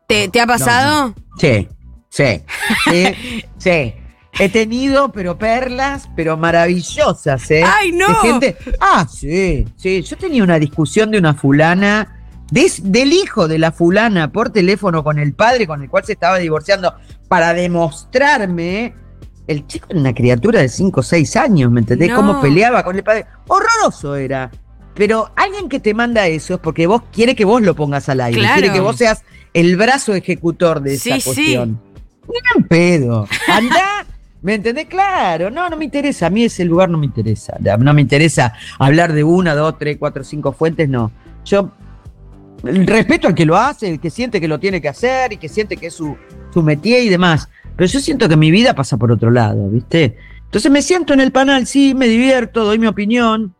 ¿te, 0.05 0.27
te 0.27 0.41
ha 0.41 0.45
pasado? 0.45 1.15
Sí, 1.37 1.65
sí, 2.09 2.41
sí, 2.91 3.43
sí. 3.57 3.93
He 4.39 4.47
tenido, 4.49 5.11
pero 5.11 5.37
perlas, 5.37 6.09
pero 6.15 6.37
maravillosas, 6.37 7.51
¿eh? 7.51 7.63
¡Ay, 7.65 7.91
no! 7.91 8.07
De 8.07 8.15
gente- 8.15 8.57
Ah, 8.79 9.05
sí, 9.09 9.65
sí. 9.75 10.01
Yo 10.01 10.17
tenía 10.17 10.43
una 10.43 10.57
discusión 10.57 11.11
de 11.11 11.17
una 11.19 11.33
fulana, 11.33 12.15
del 12.49 13.13
hijo 13.13 13.47
de 13.47 13.59
la 13.59 13.71
fulana, 13.71 14.31
por 14.31 14.49
teléfono 14.49 15.03
con 15.03 15.19
el 15.19 15.33
padre 15.33 15.67
con 15.67 15.81
el 15.83 15.89
cual 15.89 16.05
se 16.05 16.13
estaba 16.13 16.37
divorciando, 16.37 16.93
para 17.27 17.53
demostrarme. 17.53 18.95
El 19.47 19.65
chico 19.67 19.87
era 19.89 19.99
una 19.99 20.13
criatura 20.13 20.61
de 20.61 20.69
5 20.69 20.99
o 20.99 21.03
6 21.03 21.35
años, 21.35 21.71
¿me 21.71 21.81
entendés? 21.81 22.09
No. 22.09 22.15
Cómo 22.17 22.39
peleaba 22.41 22.83
con 22.83 22.95
el 22.95 23.03
padre. 23.03 23.25
Horroroso 23.47 24.15
era. 24.15 24.51
Pero 24.93 25.31
alguien 25.35 25.69
que 25.69 25.79
te 25.79 25.93
manda 25.93 26.27
eso 26.27 26.55
es 26.55 26.59
porque 26.59 26.85
vos 26.87 27.03
quiere 27.11 27.35
que 27.35 27.45
vos 27.45 27.61
lo 27.61 27.75
pongas 27.75 28.09
al 28.09 28.21
aire. 28.21 28.39
Claro. 28.39 28.59
Quiere 28.61 28.73
que 28.73 28.79
vos 28.79 28.95
seas 28.97 29.23
el 29.53 29.75
brazo 29.75 30.13
ejecutor 30.13 30.81
de 30.81 30.97
Sí, 30.97 31.09
esa 31.09 31.19
sí. 31.19 31.23
cuestión. 31.25 31.81
Gran 32.27 32.67
pedo. 32.67 33.27
Andá, 33.47 34.05
¿me 34.41 34.55
entendés? 34.55 34.85
Claro, 34.85 35.49
no, 35.49 35.69
no 35.69 35.77
me 35.77 35.85
interesa. 35.85 36.27
A 36.27 36.29
mí 36.29 36.43
ese 36.43 36.65
lugar 36.65 36.89
no 36.89 36.97
me 36.97 37.05
interesa. 37.05 37.57
No 37.79 37.93
me 37.93 38.01
interesa 38.01 38.53
hablar 38.77 39.13
de 39.13 39.23
una, 39.23 39.55
dos, 39.55 39.77
tres, 39.77 39.97
cuatro, 39.97 40.23
cinco 40.23 40.51
fuentes, 40.51 40.87
no. 40.87 41.11
Yo 41.45 41.71
respeto 42.63 43.27
al 43.27 43.35
que 43.35 43.45
lo 43.45 43.55
hace, 43.55 43.89
el 43.89 43.99
que 43.99 44.09
siente 44.09 44.41
que 44.41 44.47
lo 44.47 44.59
tiene 44.59 44.81
que 44.81 44.89
hacer 44.89 45.33
y 45.33 45.37
que 45.37 45.49
siente 45.49 45.77
que 45.77 45.87
es 45.87 45.93
su, 45.93 46.15
su 46.53 46.61
métier 46.61 47.03
y 47.03 47.09
demás. 47.09 47.49
Pero 47.75 47.89
yo 47.89 47.99
siento 47.99 48.27
que 48.27 48.35
mi 48.35 48.51
vida 48.51 48.73
pasa 48.73 48.97
por 48.97 49.11
otro 49.11 49.31
lado, 49.31 49.69
¿viste? 49.69 50.17
Entonces 50.43 50.71
me 50.71 50.81
siento 50.81 51.13
en 51.13 51.21
el 51.21 51.31
panel, 51.31 51.67
sí, 51.67 51.93
me 51.93 52.07
divierto, 52.07 52.65
doy 52.65 52.79
mi 52.79 52.87
opinión, 52.87 53.53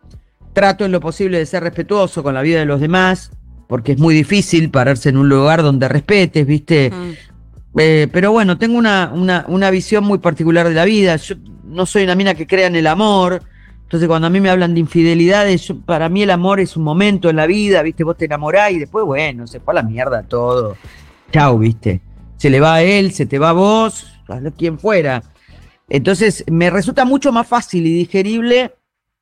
trato 0.53 0.85
en 0.85 0.91
lo 0.91 0.99
posible 0.99 1.37
de 1.37 1.45
ser 1.45 1.63
respetuoso 1.63 2.23
con 2.23 2.33
la 2.33 2.41
vida 2.41 2.59
de 2.59 2.65
los 2.65 2.81
demás, 2.81 3.31
porque 3.67 3.91
es 3.91 3.99
muy 3.99 4.15
difícil 4.15 4.71
pararse 4.71 5.09
en 5.09 5.17
un 5.17 5.29
lugar 5.29 5.61
donde 5.61 5.87
respetes, 5.87 6.45
¿viste? 6.45 6.89
Mm. 6.89 7.28
Eh, 7.77 8.07
pero 8.11 8.31
bueno, 8.31 8.57
tengo 8.57 8.77
una, 8.77 9.11
una, 9.13 9.45
una 9.47 9.69
visión 9.69 10.03
muy 10.03 10.17
particular 10.17 10.67
de 10.67 10.73
la 10.73 10.85
vida. 10.85 11.15
Yo 11.17 11.35
no 11.63 11.85
soy 11.85 12.03
una 12.03 12.15
mina 12.15 12.33
que 12.33 12.47
crea 12.47 12.67
en 12.67 12.75
el 12.75 12.87
amor. 12.87 13.41
Entonces, 13.83 14.07
cuando 14.07 14.27
a 14.27 14.29
mí 14.29 14.39
me 14.39 14.49
hablan 14.49 14.73
de 14.73 14.81
infidelidades, 14.81 15.73
para 15.85 16.09
mí 16.09 16.21
el 16.21 16.29
amor 16.29 16.59
es 16.59 16.77
un 16.77 16.83
momento 16.83 17.29
en 17.29 17.35
la 17.35 17.47
vida, 17.47 17.81
¿viste? 17.81 18.03
Vos 18.03 18.17
te 18.17 18.25
enamorás 18.25 18.71
y 18.71 18.79
después, 18.79 19.03
bueno, 19.05 19.47
se 19.47 19.59
fue 19.59 19.73
la 19.73 19.81
mierda 19.81 20.23
todo. 20.23 20.77
Chau, 21.31 21.57
¿viste? 21.57 22.01
Se 22.37 22.49
le 22.49 22.59
va 22.59 22.75
a 22.75 22.81
él, 22.83 23.11
se 23.13 23.25
te 23.25 23.39
va 23.39 23.49
a 23.49 23.53
vos, 23.53 24.05
a 24.27 24.39
quien 24.51 24.77
fuera. 24.77 25.23
Entonces, 25.89 26.43
me 26.47 26.69
resulta 26.69 27.03
mucho 27.03 27.31
más 27.31 27.47
fácil 27.47 27.87
y 27.87 27.93
digerible 27.93 28.75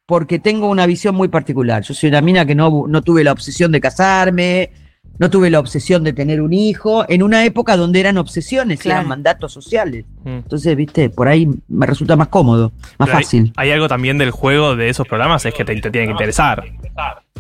porque 0.06 0.40
tengo 0.40 0.70
una 0.70 0.86
visión 0.86 1.16
muy 1.16 1.30
particular. 1.30 1.84
Yo 1.84 1.94
soy 1.94 2.10
una 2.10 2.22
mina 2.22 2.46
que 2.46 2.56
no, 2.56 2.86
no 2.88 3.02
tuve 3.02 3.24
la 3.24 3.32
obsesión 3.32 3.72
de 3.72 3.82
casarme, 3.82 4.72
no 5.20 5.30
tuve 5.30 5.50
la 5.50 5.60
obsesión 5.60 6.04
de 6.04 6.14
tener 6.14 6.42
un 6.42 6.54
hijo, 6.54 7.06
en 7.10 7.24
una 7.24 7.44
época 7.46 7.76
donde 7.78 8.00
eran 8.00 8.18
obsesiones, 8.18 8.80
Claro. 8.80 9.00
eran 9.00 9.10
mandatos 9.10 9.52
sociales. 9.54 10.06
Mm. 10.24 10.30
Entonces, 10.30 10.76
viste, 10.76 11.10
por 11.10 11.28
ahí 11.28 11.48
me 11.68 11.86
resulta 11.86 12.16
más 12.16 12.28
cómodo, 12.28 12.72
más 12.98 13.08
Pero 13.08 13.18
hay- 13.18 13.24
fácil. 13.24 13.54
Hay, 13.58 13.72
algo 13.72 13.88
también 13.88 14.18
del 14.18 14.32
juego 14.32 14.76
de 14.76 14.90
esos 14.90 15.08
programas, 15.08 15.46
es 15.46 15.54
que 15.54 15.66
te, 15.66 15.76
te 15.82 15.90
tiene 15.92 16.08
que 16.08 16.12
interesar. 16.12 16.64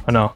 ¿O 0.06 0.12
no? 0.12 0.34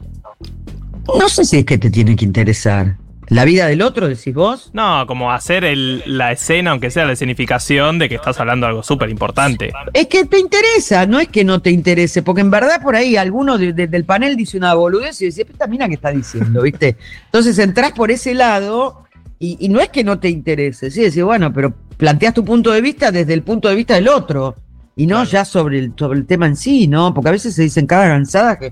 No 1.18 1.28
sé 1.28 1.44
si 1.44 1.58
es 1.58 1.64
que 1.64 1.78
te 1.78 1.90
tiene 1.90 2.14
que 2.14 2.24
interesar. 2.24 2.96
¿La 3.28 3.44
vida 3.44 3.66
del 3.66 3.82
otro, 3.82 4.08
decís 4.08 4.34
vos? 4.34 4.70
No, 4.74 5.06
como 5.06 5.32
hacer 5.32 5.64
el- 5.64 6.02
la 6.06 6.32
escena, 6.32 6.72
aunque 6.72 6.90
sea 6.90 7.04
la 7.06 7.12
escenificación, 7.12 7.98
de 7.98 8.08
que 8.08 8.16
estás 8.16 8.38
hablando 8.40 8.66
de 8.66 8.70
algo 8.70 8.82
súper 8.82 9.08
importante. 9.10 9.72
Es 9.94 10.08
que 10.08 10.24
te 10.26 10.38
interesa, 10.38 11.06
no 11.06 11.18
es 11.20 11.28
que 11.28 11.44
no 11.44 11.62
te 11.62 11.70
interese, 11.70 12.22
porque 12.22 12.40
en 12.40 12.50
verdad 12.50 12.82
por 12.82 12.94
ahí 12.96 13.16
alguno 13.16 13.56
de- 13.58 13.72
de- 13.72 13.86
del 13.86 14.04
panel 14.04 14.36
dice 14.36 14.56
una 14.58 14.74
boludez 14.74 15.20
y 15.22 15.26
dice, 15.26 15.46
esta 15.48 15.66
mina 15.66 15.88
que 15.88 15.94
está 15.94 16.10
diciendo, 16.10 16.62
¿viste? 16.62 16.96
Entonces 17.26 17.58
entrás 17.58 17.92
por 17.92 18.10
ese 18.10 18.34
lado 18.34 19.04
y, 19.38 19.56
y 19.60 19.68
no 19.68 19.80
es 19.80 19.88
que 19.88 20.04
no 20.04 20.18
te 20.18 20.28
interese, 20.28 20.90
sí, 20.90 21.00
decís, 21.02 21.22
bueno, 21.22 21.52
pero 21.52 21.72
planteas 21.96 22.34
tu 22.34 22.44
punto 22.44 22.70
de 22.72 22.80
vista 22.80 23.10
desde 23.12 23.32
el 23.34 23.42
punto 23.42 23.68
de 23.68 23.76
vista 23.76 23.94
del 23.94 24.08
otro 24.08 24.56
y 24.96 25.06
no 25.06 25.16
Claro. 25.16 25.30
ya 25.30 25.44
sobre 25.44 25.78
el, 25.78 25.92
sobre 25.96 26.18
el 26.18 26.26
tema 26.26 26.46
en 26.46 26.56
sí, 26.56 26.86
¿no? 26.88 27.14
Porque 27.14 27.28
a 27.28 27.32
veces 27.32 27.54
se 27.54 27.62
dicen 27.62 27.86
cada 27.86 28.08
cansada 28.08 28.58
que 28.58 28.66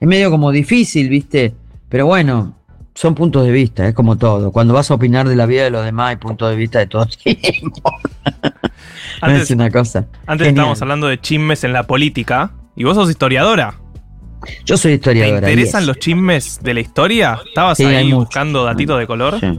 es 0.00 0.08
medio 0.08 0.30
como 0.30 0.50
difícil, 0.50 1.08
¿viste? 1.08 1.54
Pero 1.88 2.06
bueno, 2.06 2.58
son 2.94 3.14
puntos 3.14 3.44
de 3.44 3.50
vista, 3.52 3.88
es 3.88 3.94
como 3.94 4.16
todo. 4.16 4.52
Cuando 4.52 4.74
vas 4.74 4.90
a 4.90 4.94
opinar 4.94 5.28
de 5.28 5.36
la 5.36 5.46
vida 5.46 5.64
de 5.64 5.70
los 5.70 5.84
demás 5.84 6.10
hay 6.10 6.16
puntos 6.16 6.50
de 6.50 6.56
vista 6.56 6.78
de 6.78 6.86
todo 6.86 7.06
tiempo. 7.06 7.92
Antes, 9.20 9.42
es 9.42 9.50
una 9.52 9.70
cosa. 9.70 10.00
antes 10.26 10.46
Genial. 10.46 10.48
estábamos 10.48 10.82
hablando 10.82 11.06
de 11.06 11.20
chismes 11.20 11.64
en 11.64 11.72
la 11.72 11.84
política, 11.86 12.52
y 12.74 12.84
vos 12.84 12.94
sos 12.96 13.08
historiadora. 13.08 13.78
Yo 14.64 14.76
soy 14.76 14.92
¿Te 14.92 14.94
historiadora. 14.96 15.48
interesan 15.50 15.82
yes. 15.82 15.88
los 15.88 15.98
chismes 15.98 16.60
de 16.62 16.74
la 16.74 16.80
historia? 16.80 17.38
¿Estabas 17.46 17.78
Sí, 17.78 17.84
ahí 17.84 18.12
buscando 18.12 18.64
datitos 18.64 18.98
de 18.98 19.06
color? 19.06 19.38
Sí. 19.38 19.58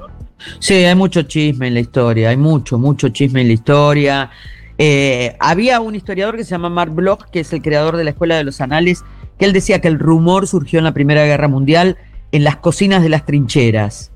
Sí, 0.60 0.74
hay 0.74 0.96
mucho 0.96 1.22
chisme 1.24 1.68
en 1.68 1.76
la 1.76 1.80
historia, 1.80 2.30
hay 2.30 2.38
mucho, 2.38 2.78
mucho 2.78 3.10
chisme 3.10 3.42
en 3.42 3.48
la 3.48 3.54
historia. 3.54 4.30
Eh, 4.78 5.36
había 5.40 5.80
un 5.80 5.96
historiador 5.96 6.36
que 6.36 6.44
se 6.44 6.52
llama 6.52 6.70
Mark 6.70 6.92
Bloch, 6.94 7.30
que 7.32 7.40
es 7.42 7.54
el 7.54 7.62
creador 7.62 7.96
de 7.96 8.04
la 8.04 8.10
Escuela 8.10 8.36
de 8.36 8.44
los 8.44 8.60
Anales, 8.60 9.04
que 9.40 9.46
él 9.46 9.54
decía 9.54 9.80
que 9.80 9.88
el 9.88 10.00
rumor 10.00 10.48
surgió 10.48 10.80
en 10.80 10.86
la 10.86 10.92
Primera 10.94 11.24
Guerra 11.26 11.48
Mundial 11.48 11.98
en 12.34 12.44
las 12.44 12.58
cocinas 12.58 13.02
de 13.04 13.10
las 13.10 13.26
trincheras, 13.26 14.12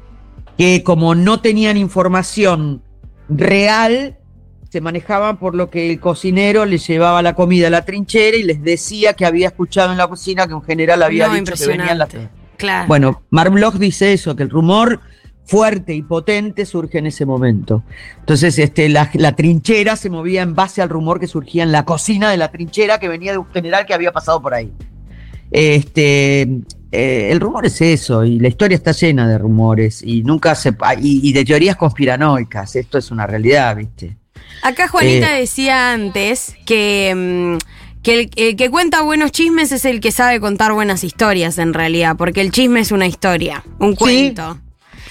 que 0.58 0.84
como 0.84 1.14
no 1.16 1.40
tenían 1.40 1.78
información 1.78 2.82
real, 3.30 4.18
se 4.70 4.82
manejaban 4.82 5.38
por 5.38 5.54
lo 5.56 5.70
que 5.70 5.92
el 5.92 6.00
cocinero 6.00 6.66
les 6.66 6.86
llevaba 6.88 7.22
la 7.22 7.36
comida 7.36 7.68
a 7.68 7.70
la 7.70 7.86
trinchera 7.86 8.36
y 8.36 8.44
les 8.44 8.62
decía 8.64 9.14
que 9.14 9.26
había 9.26 9.48
escuchado 9.48 9.92
en 9.92 9.98
la 10.00 10.08
cocina 10.08 10.48
que 10.48 10.56
un 10.56 10.64
general 10.64 11.04
había 11.04 11.28
No, 11.28 11.36
dicho 11.36 11.54
que 11.54 11.68
venían 11.68 12.00
las. 12.00 12.10
Claro. 12.58 12.88
bueno, 12.88 13.22
Mark 13.30 13.52
Bloch 13.52 13.76
dice 13.76 14.14
eso, 14.14 14.36
que 14.36 14.42
el 14.42 14.50
rumor 14.50 15.00
fuerte 15.46 15.94
y 15.94 16.02
potente 16.02 16.66
surge 16.66 16.98
en 16.98 17.06
ese 17.06 17.24
momento. 17.24 17.84
Entonces, 18.20 18.58
este, 18.58 18.90
la, 18.90 19.12
la 19.14 19.36
trinchera 19.36 19.96
se 19.96 20.10
movía 20.10 20.42
en 20.42 20.56
base 20.56 20.82
al 20.82 20.90
rumor 20.90 21.20
que 21.20 21.28
surgía 21.28 21.62
en 21.62 21.72
la 21.72 21.86
cocina 21.86 22.32
de 22.32 22.38
la 22.38 22.50
trinchera 22.52 23.00
que 23.00 23.08
venía 23.08 23.32
de 23.32 23.38
un 23.38 23.48
general 23.52 23.86
que 23.86 23.94
había 23.94 24.12
pasado 24.12 24.42
por 24.42 24.56
ahí. 24.56 24.74
Este, 25.52 26.50
eh, 26.92 27.30
el 27.32 27.40
rumor 27.40 27.66
es 27.66 27.82
eso, 27.82 28.24
y 28.24 28.40
la 28.40 28.48
historia 28.48 28.76
está 28.76 28.92
llena 28.92 29.28
de 29.28 29.38
rumores, 29.38 30.02
y 30.04 30.24
nunca 30.24 30.56
se 30.56 30.70
y, 31.02 31.28
y 31.28 31.34
de 31.34 31.44
teorías 31.46 31.76
conspiranoicas. 31.76 32.76
Esto 32.76 32.98
es 32.98 33.12
una 33.12 33.28
realidad, 33.28 33.76
¿viste? 33.76 34.18
Acá 34.64 34.88
Juanita 34.88 35.38
Eh. 35.38 35.42
decía 35.42 35.94
antes 35.94 36.56
que, 36.66 37.14
mm, 37.16 38.02
que 38.04 38.14
el, 38.14 38.30
el 38.36 38.56
que 38.56 38.70
cuenta 38.70 39.02
buenos 39.02 39.32
chismes 39.32 39.72
es 39.72 39.86
el 39.86 40.00
que 40.00 40.12
sabe 40.12 40.40
contar 40.40 40.74
buenas 40.74 41.04
historias 41.04 41.58
en 41.58 41.74
realidad, 41.74 42.16
porque 42.18 42.42
el 42.42 42.52
chisme 42.52 42.80
es 42.80 42.92
una 42.92 43.08
historia, 43.08 43.64
un 43.80 43.96
cuento. 43.96 44.60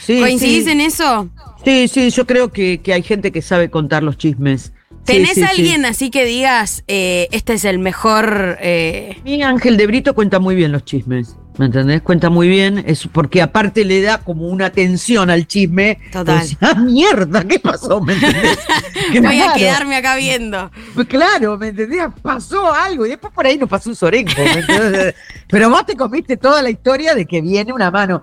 Sí, 0.00 0.20
¿Coincidís 0.20 0.64
sí. 0.64 0.70
en 0.70 0.80
eso? 0.80 1.28
Sí, 1.64 1.88
sí, 1.88 2.10
yo 2.10 2.26
creo 2.26 2.52
que, 2.52 2.80
que 2.80 2.92
hay 2.92 3.02
gente 3.02 3.32
que 3.32 3.42
sabe 3.42 3.70
contar 3.70 4.02
los 4.02 4.16
chismes. 4.16 4.72
¿Tenés 5.04 5.34
sí, 5.34 5.42
sí. 5.42 5.46
alguien 5.48 5.84
así 5.84 6.10
que 6.10 6.24
digas, 6.24 6.84
eh, 6.88 7.28
este 7.32 7.54
es 7.54 7.64
el 7.64 7.78
mejor... 7.78 8.56
eh, 8.60 9.16
Mi 9.24 9.42
Ángel 9.42 9.76
de 9.76 9.86
Brito 9.86 10.14
cuenta 10.14 10.38
muy 10.38 10.54
bien 10.54 10.72
los 10.72 10.84
chismes, 10.84 11.36
¿me 11.58 11.66
entendés? 11.66 12.02
Cuenta 12.02 12.30
muy 12.30 12.48
bien, 12.48 12.82
es 12.86 13.06
porque 13.06 13.40
aparte 13.42 13.84
le 13.84 14.02
da 14.02 14.18
como 14.18 14.48
una 14.48 14.66
atención 14.66 15.30
al 15.30 15.46
chisme. 15.46 15.98
Total. 16.12 16.40
Decís, 16.40 16.58
ah, 16.60 16.74
mierda, 16.74 17.44
¿qué 17.44 17.58
pasó? 17.58 18.00
¿Me 18.00 18.14
entendés? 18.14 18.58
Voy 19.22 19.40
a 19.40 19.54
quedarme 19.54 19.96
acá 19.96 20.16
viendo. 20.16 20.70
pues 20.94 21.06
Claro, 21.08 21.56
¿me 21.58 21.68
entendés? 21.68 22.02
Pasó 22.22 22.72
algo 22.72 23.06
y 23.06 23.10
después 23.10 23.32
por 23.32 23.46
ahí 23.46 23.56
nos 23.56 23.68
pasó 23.68 23.90
un 23.90 23.96
sorenco. 23.96 24.32
Pero 25.48 25.70
vos 25.70 25.86
te 25.86 25.96
comiste 25.96 26.36
toda 26.36 26.62
la 26.62 26.70
historia 26.70 27.14
de 27.14 27.26
que 27.26 27.40
viene 27.40 27.72
una 27.72 27.90
mano. 27.90 28.22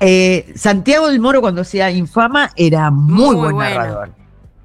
Eh, 0.00 0.52
Santiago 0.54 1.08
del 1.08 1.18
Moro 1.20 1.40
cuando 1.40 1.62
hacía 1.62 1.90
Infama 1.90 2.50
era 2.54 2.90
muy, 2.90 3.34
Muy 3.34 3.36
buen 3.36 3.54
bueno. 3.56 3.70
narrador. 3.70 4.10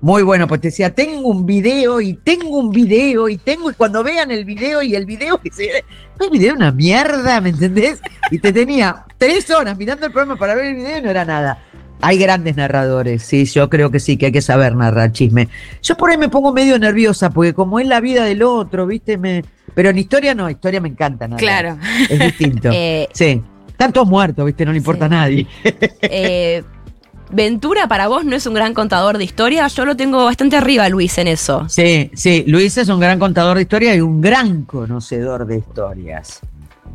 Muy 0.04 0.22
bueno, 0.22 0.50
pues 0.50 0.60
te 0.60 0.68
decía, 0.68 0.94
tengo 0.94 1.30
un 1.30 1.46
video 1.46 2.02
y 2.02 2.14
tengo 2.16 2.58
un 2.60 2.72
video 2.72 3.30
y 3.30 3.38
tengo, 3.38 3.72
y 3.72 3.74
cuando 3.74 4.04
vean 4.04 4.32
el 4.32 4.44
video 4.44 4.82
y 4.82 4.96
el 4.96 5.06
video, 5.06 5.38
que 5.42 5.50
se, 5.50 5.70
el 6.20 6.30
video 6.30 6.56
una 6.56 6.74
mierda, 6.74 7.40
¿me 7.40 7.50
entendés? 7.52 8.02
Y 8.30 8.38
te 8.40 8.52
tenía 8.52 9.06
tres 9.18 9.50
horas 9.50 9.78
mirando 9.78 10.06
el 10.06 10.12
programa 10.12 10.38
para 10.38 10.56
ver 10.56 10.66
el 10.66 10.76
video 10.76 10.98
y 10.98 11.02
no 11.04 11.10
era 11.10 11.24
nada. 11.24 11.58
Hay 12.02 12.18
grandes 12.18 12.58
narradores, 12.58 13.24
sí, 13.24 13.46
yo 13.46 13.70
creo 13.70 13.92
que 13.92 14.02
sí, 14.02 14.18
que 14.18 14.26
hay 14.26 14.32
que 14.34 14.42
saber 14.42 14.76
narrar 14.76 15.14
chisme. 15.14 15.48
Yo 15.82 15.96
por 15.96 16.10
ahí 16.10 16.18
me 16.18 16.28
pongo 16.28 16.52
medio 16.52 16.78
nerviosa, 16.78 17.30
porque 17.30 17.54
como 17.54 17.80
es 17.80 17.88
la 17.88 18.02
vida 18.02 18.26
del 18.26 18.44
otro, 18.44 18.86
¿viste? 18.86 19.18
Me... 19.18 19.46
Pero 19.74 19.90
en 19.90 19.98
historia 20.00 20.36
no, 20.36 20.50
historia 20.50 20.82
me 20.82 20.90
encanta 20.90 21.30
narrar. 21.30 21.40
Claro. 21.40 21.78
Es 22.10 22.20
distinto. 22.20 22.70
Eh, 22.74 23.08
Sí. 23.14 23.42
Están 23.70 23.94
todos 23.94 24.10
muertos, 24.10 24.46
¿viste? 24.46 24.66
No 24.66 24.74
le 24.74 24.80
importa 24.80 25.06
Sí. 25.08 25.14
a 25.14 25.18
nadie. 25.18 25.48
eh, 26.02 26.62
Ventura 27.32 27.88
para 27.88 28.08
vos 28.08 28.26
no 28.26 28.36
es 28.36 28.46
un 28.46 28.54
gran 28.54 28.74
contador 28.74 29.18
de 29.18 29.24
historias. 29.24 29.74
Yo 29.76 29.86
lo 29.86 29.96
tengo 29.96 30.24
bastante 30.26 30.56
arriba, 30.58 30.88
Luis, 30.90 31.18
en 31.18 31.28
eso. 31.28 31.68
Sí, 31.68 32.12
sí, 32.14 32.44
Luis 32.48 32.78
es 32.78 32.90
un 32.90 33.00
gran 33.00 33.18
contador 33.20 33.56
de 33.58 33.64
historias 33.64 33.98
y 33.98 34.02
un 34.02 34.22
gran 34.22 34.64
conocedor 34.64 35.46
de 35.48 35.58
historias. 35.58 36.42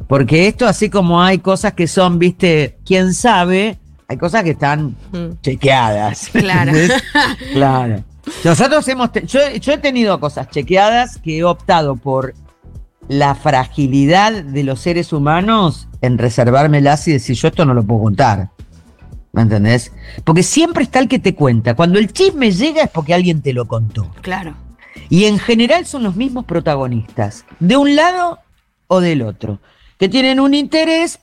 Porque 0.07 0.47
esto, 0.47 0.67
así 0.67 0.89
como 0.91 1.21
hay 1.23 1.39
cosas 1.39 1.73
que 1.73 1.87
son, 1.89 2.19
viste, 2.19 2.79
quién 2.87 3.15
sabe, 3.15 3.79
hay 4.07 4.17
cosas 4.17 4.45
que 4.45 4.51
están 4.51 4.95
Mm. 5.13 5.41
chequeadas. 5.43 6.29
Claro. 6.29 6.73
claro. 7.53 8.05
Nosotros 8.45 8.87
hemos, 8.89 9.11
yo, 9.27 9.41
yo 9.61 9.73
he 9.73 9.79
tenido 9.79 10.21
cosas 10.21 10.49
chequeadas 10.51 11.19
que 11.19 11.39
he 11.39 11.45
optado 11.45 11.97
por 11.97 12.35
la 13.09 13.35
fragilidad 13.35 14.45
de 14.45 14.63
los 14.65 14.81
seres 14.81 15.13
humanos 15.13 15.89
en 16.03 16.19
reservármelas 16.19 17.09
y 17.09 17.13
decir, 17.13 17.37
yo 17.37 17.49
esto 17.49 17.65
no 17.65 17.73
lo 17.75 17.83
puedo 17.83 18.03
contar. 18.03 18.51
¿Me 19.33 19.43
entendés? 19.43 19.93
Porque 20.25 20.43
siempre 20.43 20.85
está 20.85 20.99
el 20.99 21.09
que 21.09 21.19
te 21.19 21.35
cuenta. 21.35 21.75
Cuando 21.75 21.99
el 21.99 22.13
chisme 22.13 22.51
llega 22.51 22.83
es 22.83 22.91
porque 22.91 23.15
alguien 23.15 23.43
te 23.43 23.53
lo 23.53 23.67
contó. 23.69 24.11
Claro. 24.23 24.55
Y 25.11 25.25
en 25.25 25.39
general 25.39 25.87
son 25.87 26.03
los 26.03 26.17
mismos 26.17 26.45
protagonistas, 26.45 27.45
de 27.61 27.77
un 27.77 27.95
lado 27.95 28.41
o 28.89 29.01
del 29.01 29.23
otro, 29.23 29.61
que 29.99 30.09
tienen 30.09 30.41
un 30.41 30.55
interés 30.55 31.21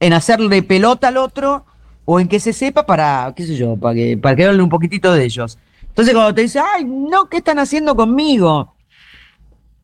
en 0.00 0.12
hacerle 0.12 0.62
pelota 0.62 1.08
al 1.08 1.16
otro 1.16 1.64
o 2.04 2.20
en 2.20 2.28
que 2.28 2.38
se 2.38 2.52
sepa 2.52 2.86
para, 2.86 3.32
qué 3.36 3.46
sé 3.46 3.56
yo, 3.56 3.76
para 3.76 3.94
que, 3.94 4.16
para 4.16 4.36
que 4.36 4.44
hable 4.44 4.62
un 4.62 4.68
poquitito 4.68 5.12
de 5.12 5.24
ellos. 5.24 5.58
Entonces 5.88 6.14
cuando 6.14 6.34
te 6.34 6.42
dice, 6.42 6.60
ay, 6.60 6.84
no, 6.84 7.28
¿qué 7.28 7.38
están 7.38 7.58
haciendo 7.58 7.96
conmigo? 7.96 8.74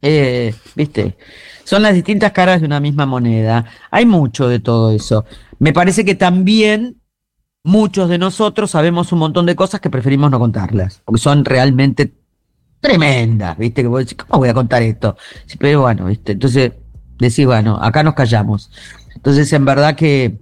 Eh, 0.02 0.54
viste, 0.74 1.16
son 1.64 1.82
las 1.82 1.94
distintas 1.94 2.32
caras 2.32 2.60
de 2.60 2.66
una 2.66 2.80
misma 2.80 3.06
moneda. 3.06 3.64
Hay 3.90 4.04
mucho 4.06 4.48
de 4.48 4.60
todo 4.60 4.92
eso. 4.92 5.24
Me 5.58 5.72
parece 5.72 6.04
que 6.04 6.14
también 6.14 7.01
muchos 7.64 8.08
de 8.08 8.18
nosotros 8.18 8.70
sabemos 8.70 9.12
un 9.12 9.20
montón 9.20 9.46
de 9.46 9.56
cosas 9.56 9.80
que 9.80 9.90
preferimos 9.90 10.30
no 10.30 10.38
contarlas, 10.38 11.00
porque 11.04 11.20
son 11.20 11.44
realmente 11.44 12.12
tremendas, 12.80 13.56
¿viste? 13.56 13.82
Que 13.82 13.88
vos 13.88 14.00
decís, 14.00 14.16
¿cómo 14.16 14.40
voy 14.40 14.48
a 14.48 14.54
contar 14.54 14.82
esto? 14.82 15.16
Pero 15.58 15.82
bueno, 15.82 16.06
¿viste? 16.06 16.32
Entonces 16.32 16.72
decís, 17.18 17.46
bueno, 17.46 17.78
acá 17.80 18.02
nos 18.02 18.14
callamos. 18.14 18.70
Entonces, 19.14 19.52
en 19.52 19.64
verdad 19.64 19.94
que 19.94 20.40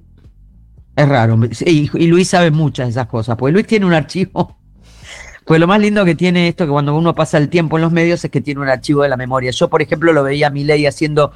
es 0.97 1.09
raro. 1.09 1.39
Y 1.61 2.07
Luis 2.07 2.29
sabe 2.29 2.51
muchas 2.51 2.87
de 2.87 2.91
esas 2.91 3.07
cosas, 3.07 3.37
porque 3.37 3.53
Luis 3.53 3.67
tiene 3.67 3.87
un 3.87 3.95
archivo. 3.95 4.57
Pues 5.47 5.59
lo 5.59 5.67
más 5.67 5.81
lindo 5.81 6.05
que 6.05 6.15
tiene 6.15 6.47
esto, 6.47 6.65
que 6.65 6.71
cuando 6.71 6.95
uno 6.95 7.13
pasa 7.13 7.37
el 7.37 7.49
tiempo 7.49 7.77
en 7.77 7.83
los 7.83 7.91
medios, 7.91 8.25
es 8.25 8.31
que 8.31 8.41
tiene 8.41 8.61
un 8.61 8.69
archivo 8.69 9.03
de 9.03 9.09
la 9.09 9.17
memoria. 9.17 9.51
Yo, 9.51 9.69
por 9.69 9.83
ejemplo, 9.83 10.13
lo 10.13 10.23
veía 10.23 10.47
a 10.47 10.51
Milei 10.51 10.87
haciendo 10.87 11.33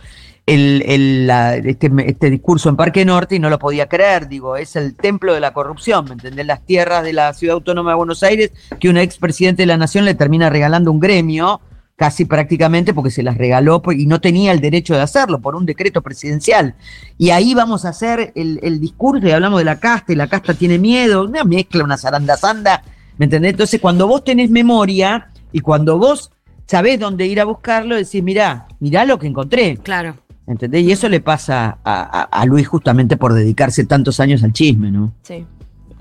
el, 0.47 1.27
la- 1.27 1.57
este, 1.57 1.91
este 2.07 2.31
discurso 2.31 2.69
en 2.69 2.77
Parque 2.77 3.05
Norte 3.05 3.37
y 3.37 3.39
no 3.39 3.51
lo 3.51 3.59
podía 3.59 3.89
creer. 3.89 4.29
Digo, 4.29 4.57
es 4.57 4.77
el 4.77 4.95
templo 4.95 5.33
de 5.35 5.41
la 5.41 5.53
corrupción, 5.53 6.05
¿me 6.05 6.13
entendés? 6.13 6.47
Las 6.47 6.65
tierras 6.65 7.03
de 7.05 7.13
la 7.13 7.33
Ciudad 7.35 7.55
Autónoma 7.55 7.91
de 7.91 7.97
Buenos 7.97 8.23
Aires, 8.23 8.53
que 8.79 8.89
un 8.89 8.97
expresidente 8.99 9.63
de 9.63 9.67
la 9.67 9.77
Nación 9.77 10.05
le 10.05 10.15
termina 10.15 10.51
regalando 10.51 10.91
un 10.93 11.01
gremio, 11.01 11.61
casi 11.97 12.25
prácticamente 12.25 12.93
porque 12.93 13.11
se 13.11 13.23
las 13.23 13.39
regaló 13.39 13.81
y 13.97 14.07
no 14.07 14.21
tenía 14.21 14.51
el 14.51 14.61
derecho 14.61 14.95
de 14.95 15.01
hacerlo 15.01 15.41
por 15.41 15.55
un 15.55 15.65
decreto 15.65 16.03
presidencial. 16.03 16.75
Y 17.19 17.31
ahí 17.31 17.55
vamos 17.55 17.85
a 17.85 17.91
hacer 17.91 18.33
el, 18.35 18.59
el 18.63 18.81
discurso 18.81 19.27
y 19.27 19.31
hablamos 19.31 19.61
de 19.61 19.65
la 19.65 19.79
casta 19.79 20.13
y 20.13 20.17
la 20.17 20.27
casta 20.27 20.55
tiene 20.55 20.79
miedo, 20.79 21.25
una 21.25 21.45
mezcla, 21.45 21.85
una 21.85 21.97
zarandazanda, 21.97 22.83
¿me 23.17 23.27
entendés? 23.27 23.53
Entonces, 23.53 23.81
cuando 23.81 24.09
vos 24.09 24.25
tenés 24.25 24.51
memoria 24.51 25.29
y 25.53 25.61
cuando 25.61 25.97
vos 25.97 26.33
sabés 26.67 26.99
dónde 26.99 27.27
ir 27.27 27.41
a 27.41 27.45
buscarlo, 27.45 27.95
decís, 27.95 28.23
mirá, 28.25 28.67
mirá 28.81 29.05
lo 29.05 29.19
que 29.19 29.29
encontré. 29.29 29.77
Claro. 29.77 30.17
¿Entendés? 30.47 30.83
Y 30.85 30.93
eso 30.93 31.09
le 31.09 31.21
pasa 31.21 31.79
a, 31.85 32.03
a- 32.03 32.23
a 32.25 32.45
Luis 32.47 32.69
justamente 32.69 33.17
por 33.17 33.33
dedicarse 33.33 33.85
tantos 33.87 34.21
años 34.21 34.43
al 34.43 34.53
chisme, 34.53 34.91
¿no? 34.91 35.13
Sí. 35.23 35.47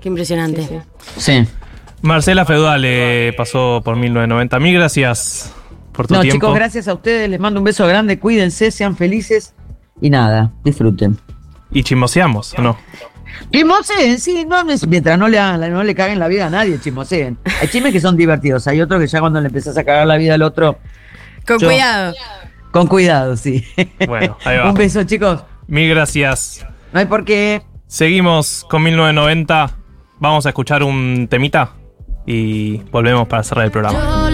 Qué 0.00 0.08
impresionante. 0.08 0.62
Sí, 0.62 0.68
sí. 1.16 1.42
Sí. 1.44 1.48
Marcela 2.02 2.44
Feudal 2.44 2.82
eh, 2.84 3.32
pasó 3.36 3.80
por 3.82 3.96
1990. 3.96 4.60
Mil 4.60 4.74
gracias 4.74 5.50
por 5.92 6.06
tu 6.06 6.14
No, 6.14 6.20
tiempo. 6.20 6.36
chicos, 6.36 6.54
gracias 6.54 6.88
a 6.88 6.94
ustedes. 6.94 7.30
Les 7.30 7.40
mando 7.40 7.60
un 7.60 7.64
beso 7.64 7.86
grande. 7.86 8.18
Cuídense, 8.18 8.70
sean 8.70 8.96
felices 8.96 9.54
y 10.02 10.10
nada, 10.10 10.52
disfruten. 10.62 11.16
Y 11.70 11.82
chismoseamos, 11.82 12.52
¿o 12.58 12.60
no? 12.62 12.76
Chismoseen, 13.50 14.18
sí, 14.20 14.44
no, 14.48 14.62
mientras 14.88 15.18
no 15.18 15.28
le, 15.28 15.40
no 15.70 15.82
le 15.82 15.94
caguen 15.94 16.18
la 16.18 16.28
vida 16.28 16.46
a 16.46 16.50
nadie, 16.50 16.78
chismoseen. 16.80 17.38
Hay 17.62 17.68
chismes 17.68 17.92
que 17.92 18.00
son 18.00 18.16
divertidos, 18.16 18.66
hay 18.68 18.80
otros 18.80 19.00
que 19.00 19.06
ya 19.06 19.20
cuando 19.20 19.40
le 19.40 19.46
empezás 19.48 19.76
a 19.78 19.84
cagar 19.84 20.06
la 20.06 20.16
vida 20.16 20.34
al 20.34 20.42
otro, 20.42 20.78
Con 21.46 21.58
Yo- 21.58 21.68
cuidado. 21.68 22.14
Con 22.74 22.88
cuidado, 22.88 23.36
sí. 23.36 23.64
Bueno, 24.04 24.36
ahí 24.44 24.58
va. 24.58 24.68
un 24.68 24.74
beso, 24.74 25.04
chicos. 25.04 25.44
Mil 25.68 25.88
gracias. 25.88 26.66
No 26.92 26.98
hay 26.98 27.06
por 27.06 27.24
qué. 27.24 27.62
Seguimos 27.86 28.66
con 28.68 28.82
1990. 28.82 29.70
Vamos 30.18 30.44
a 30.44 30.48
escuchar 30.48 30.82
un 30.82 31.28
temita 31.30 31.70
y 32.26 32.78
volvemos 32.90 33.28
para 33.28 33.44
cerrar 33.44 33.66
el 33.66 33.70
programa. 33.70 34.14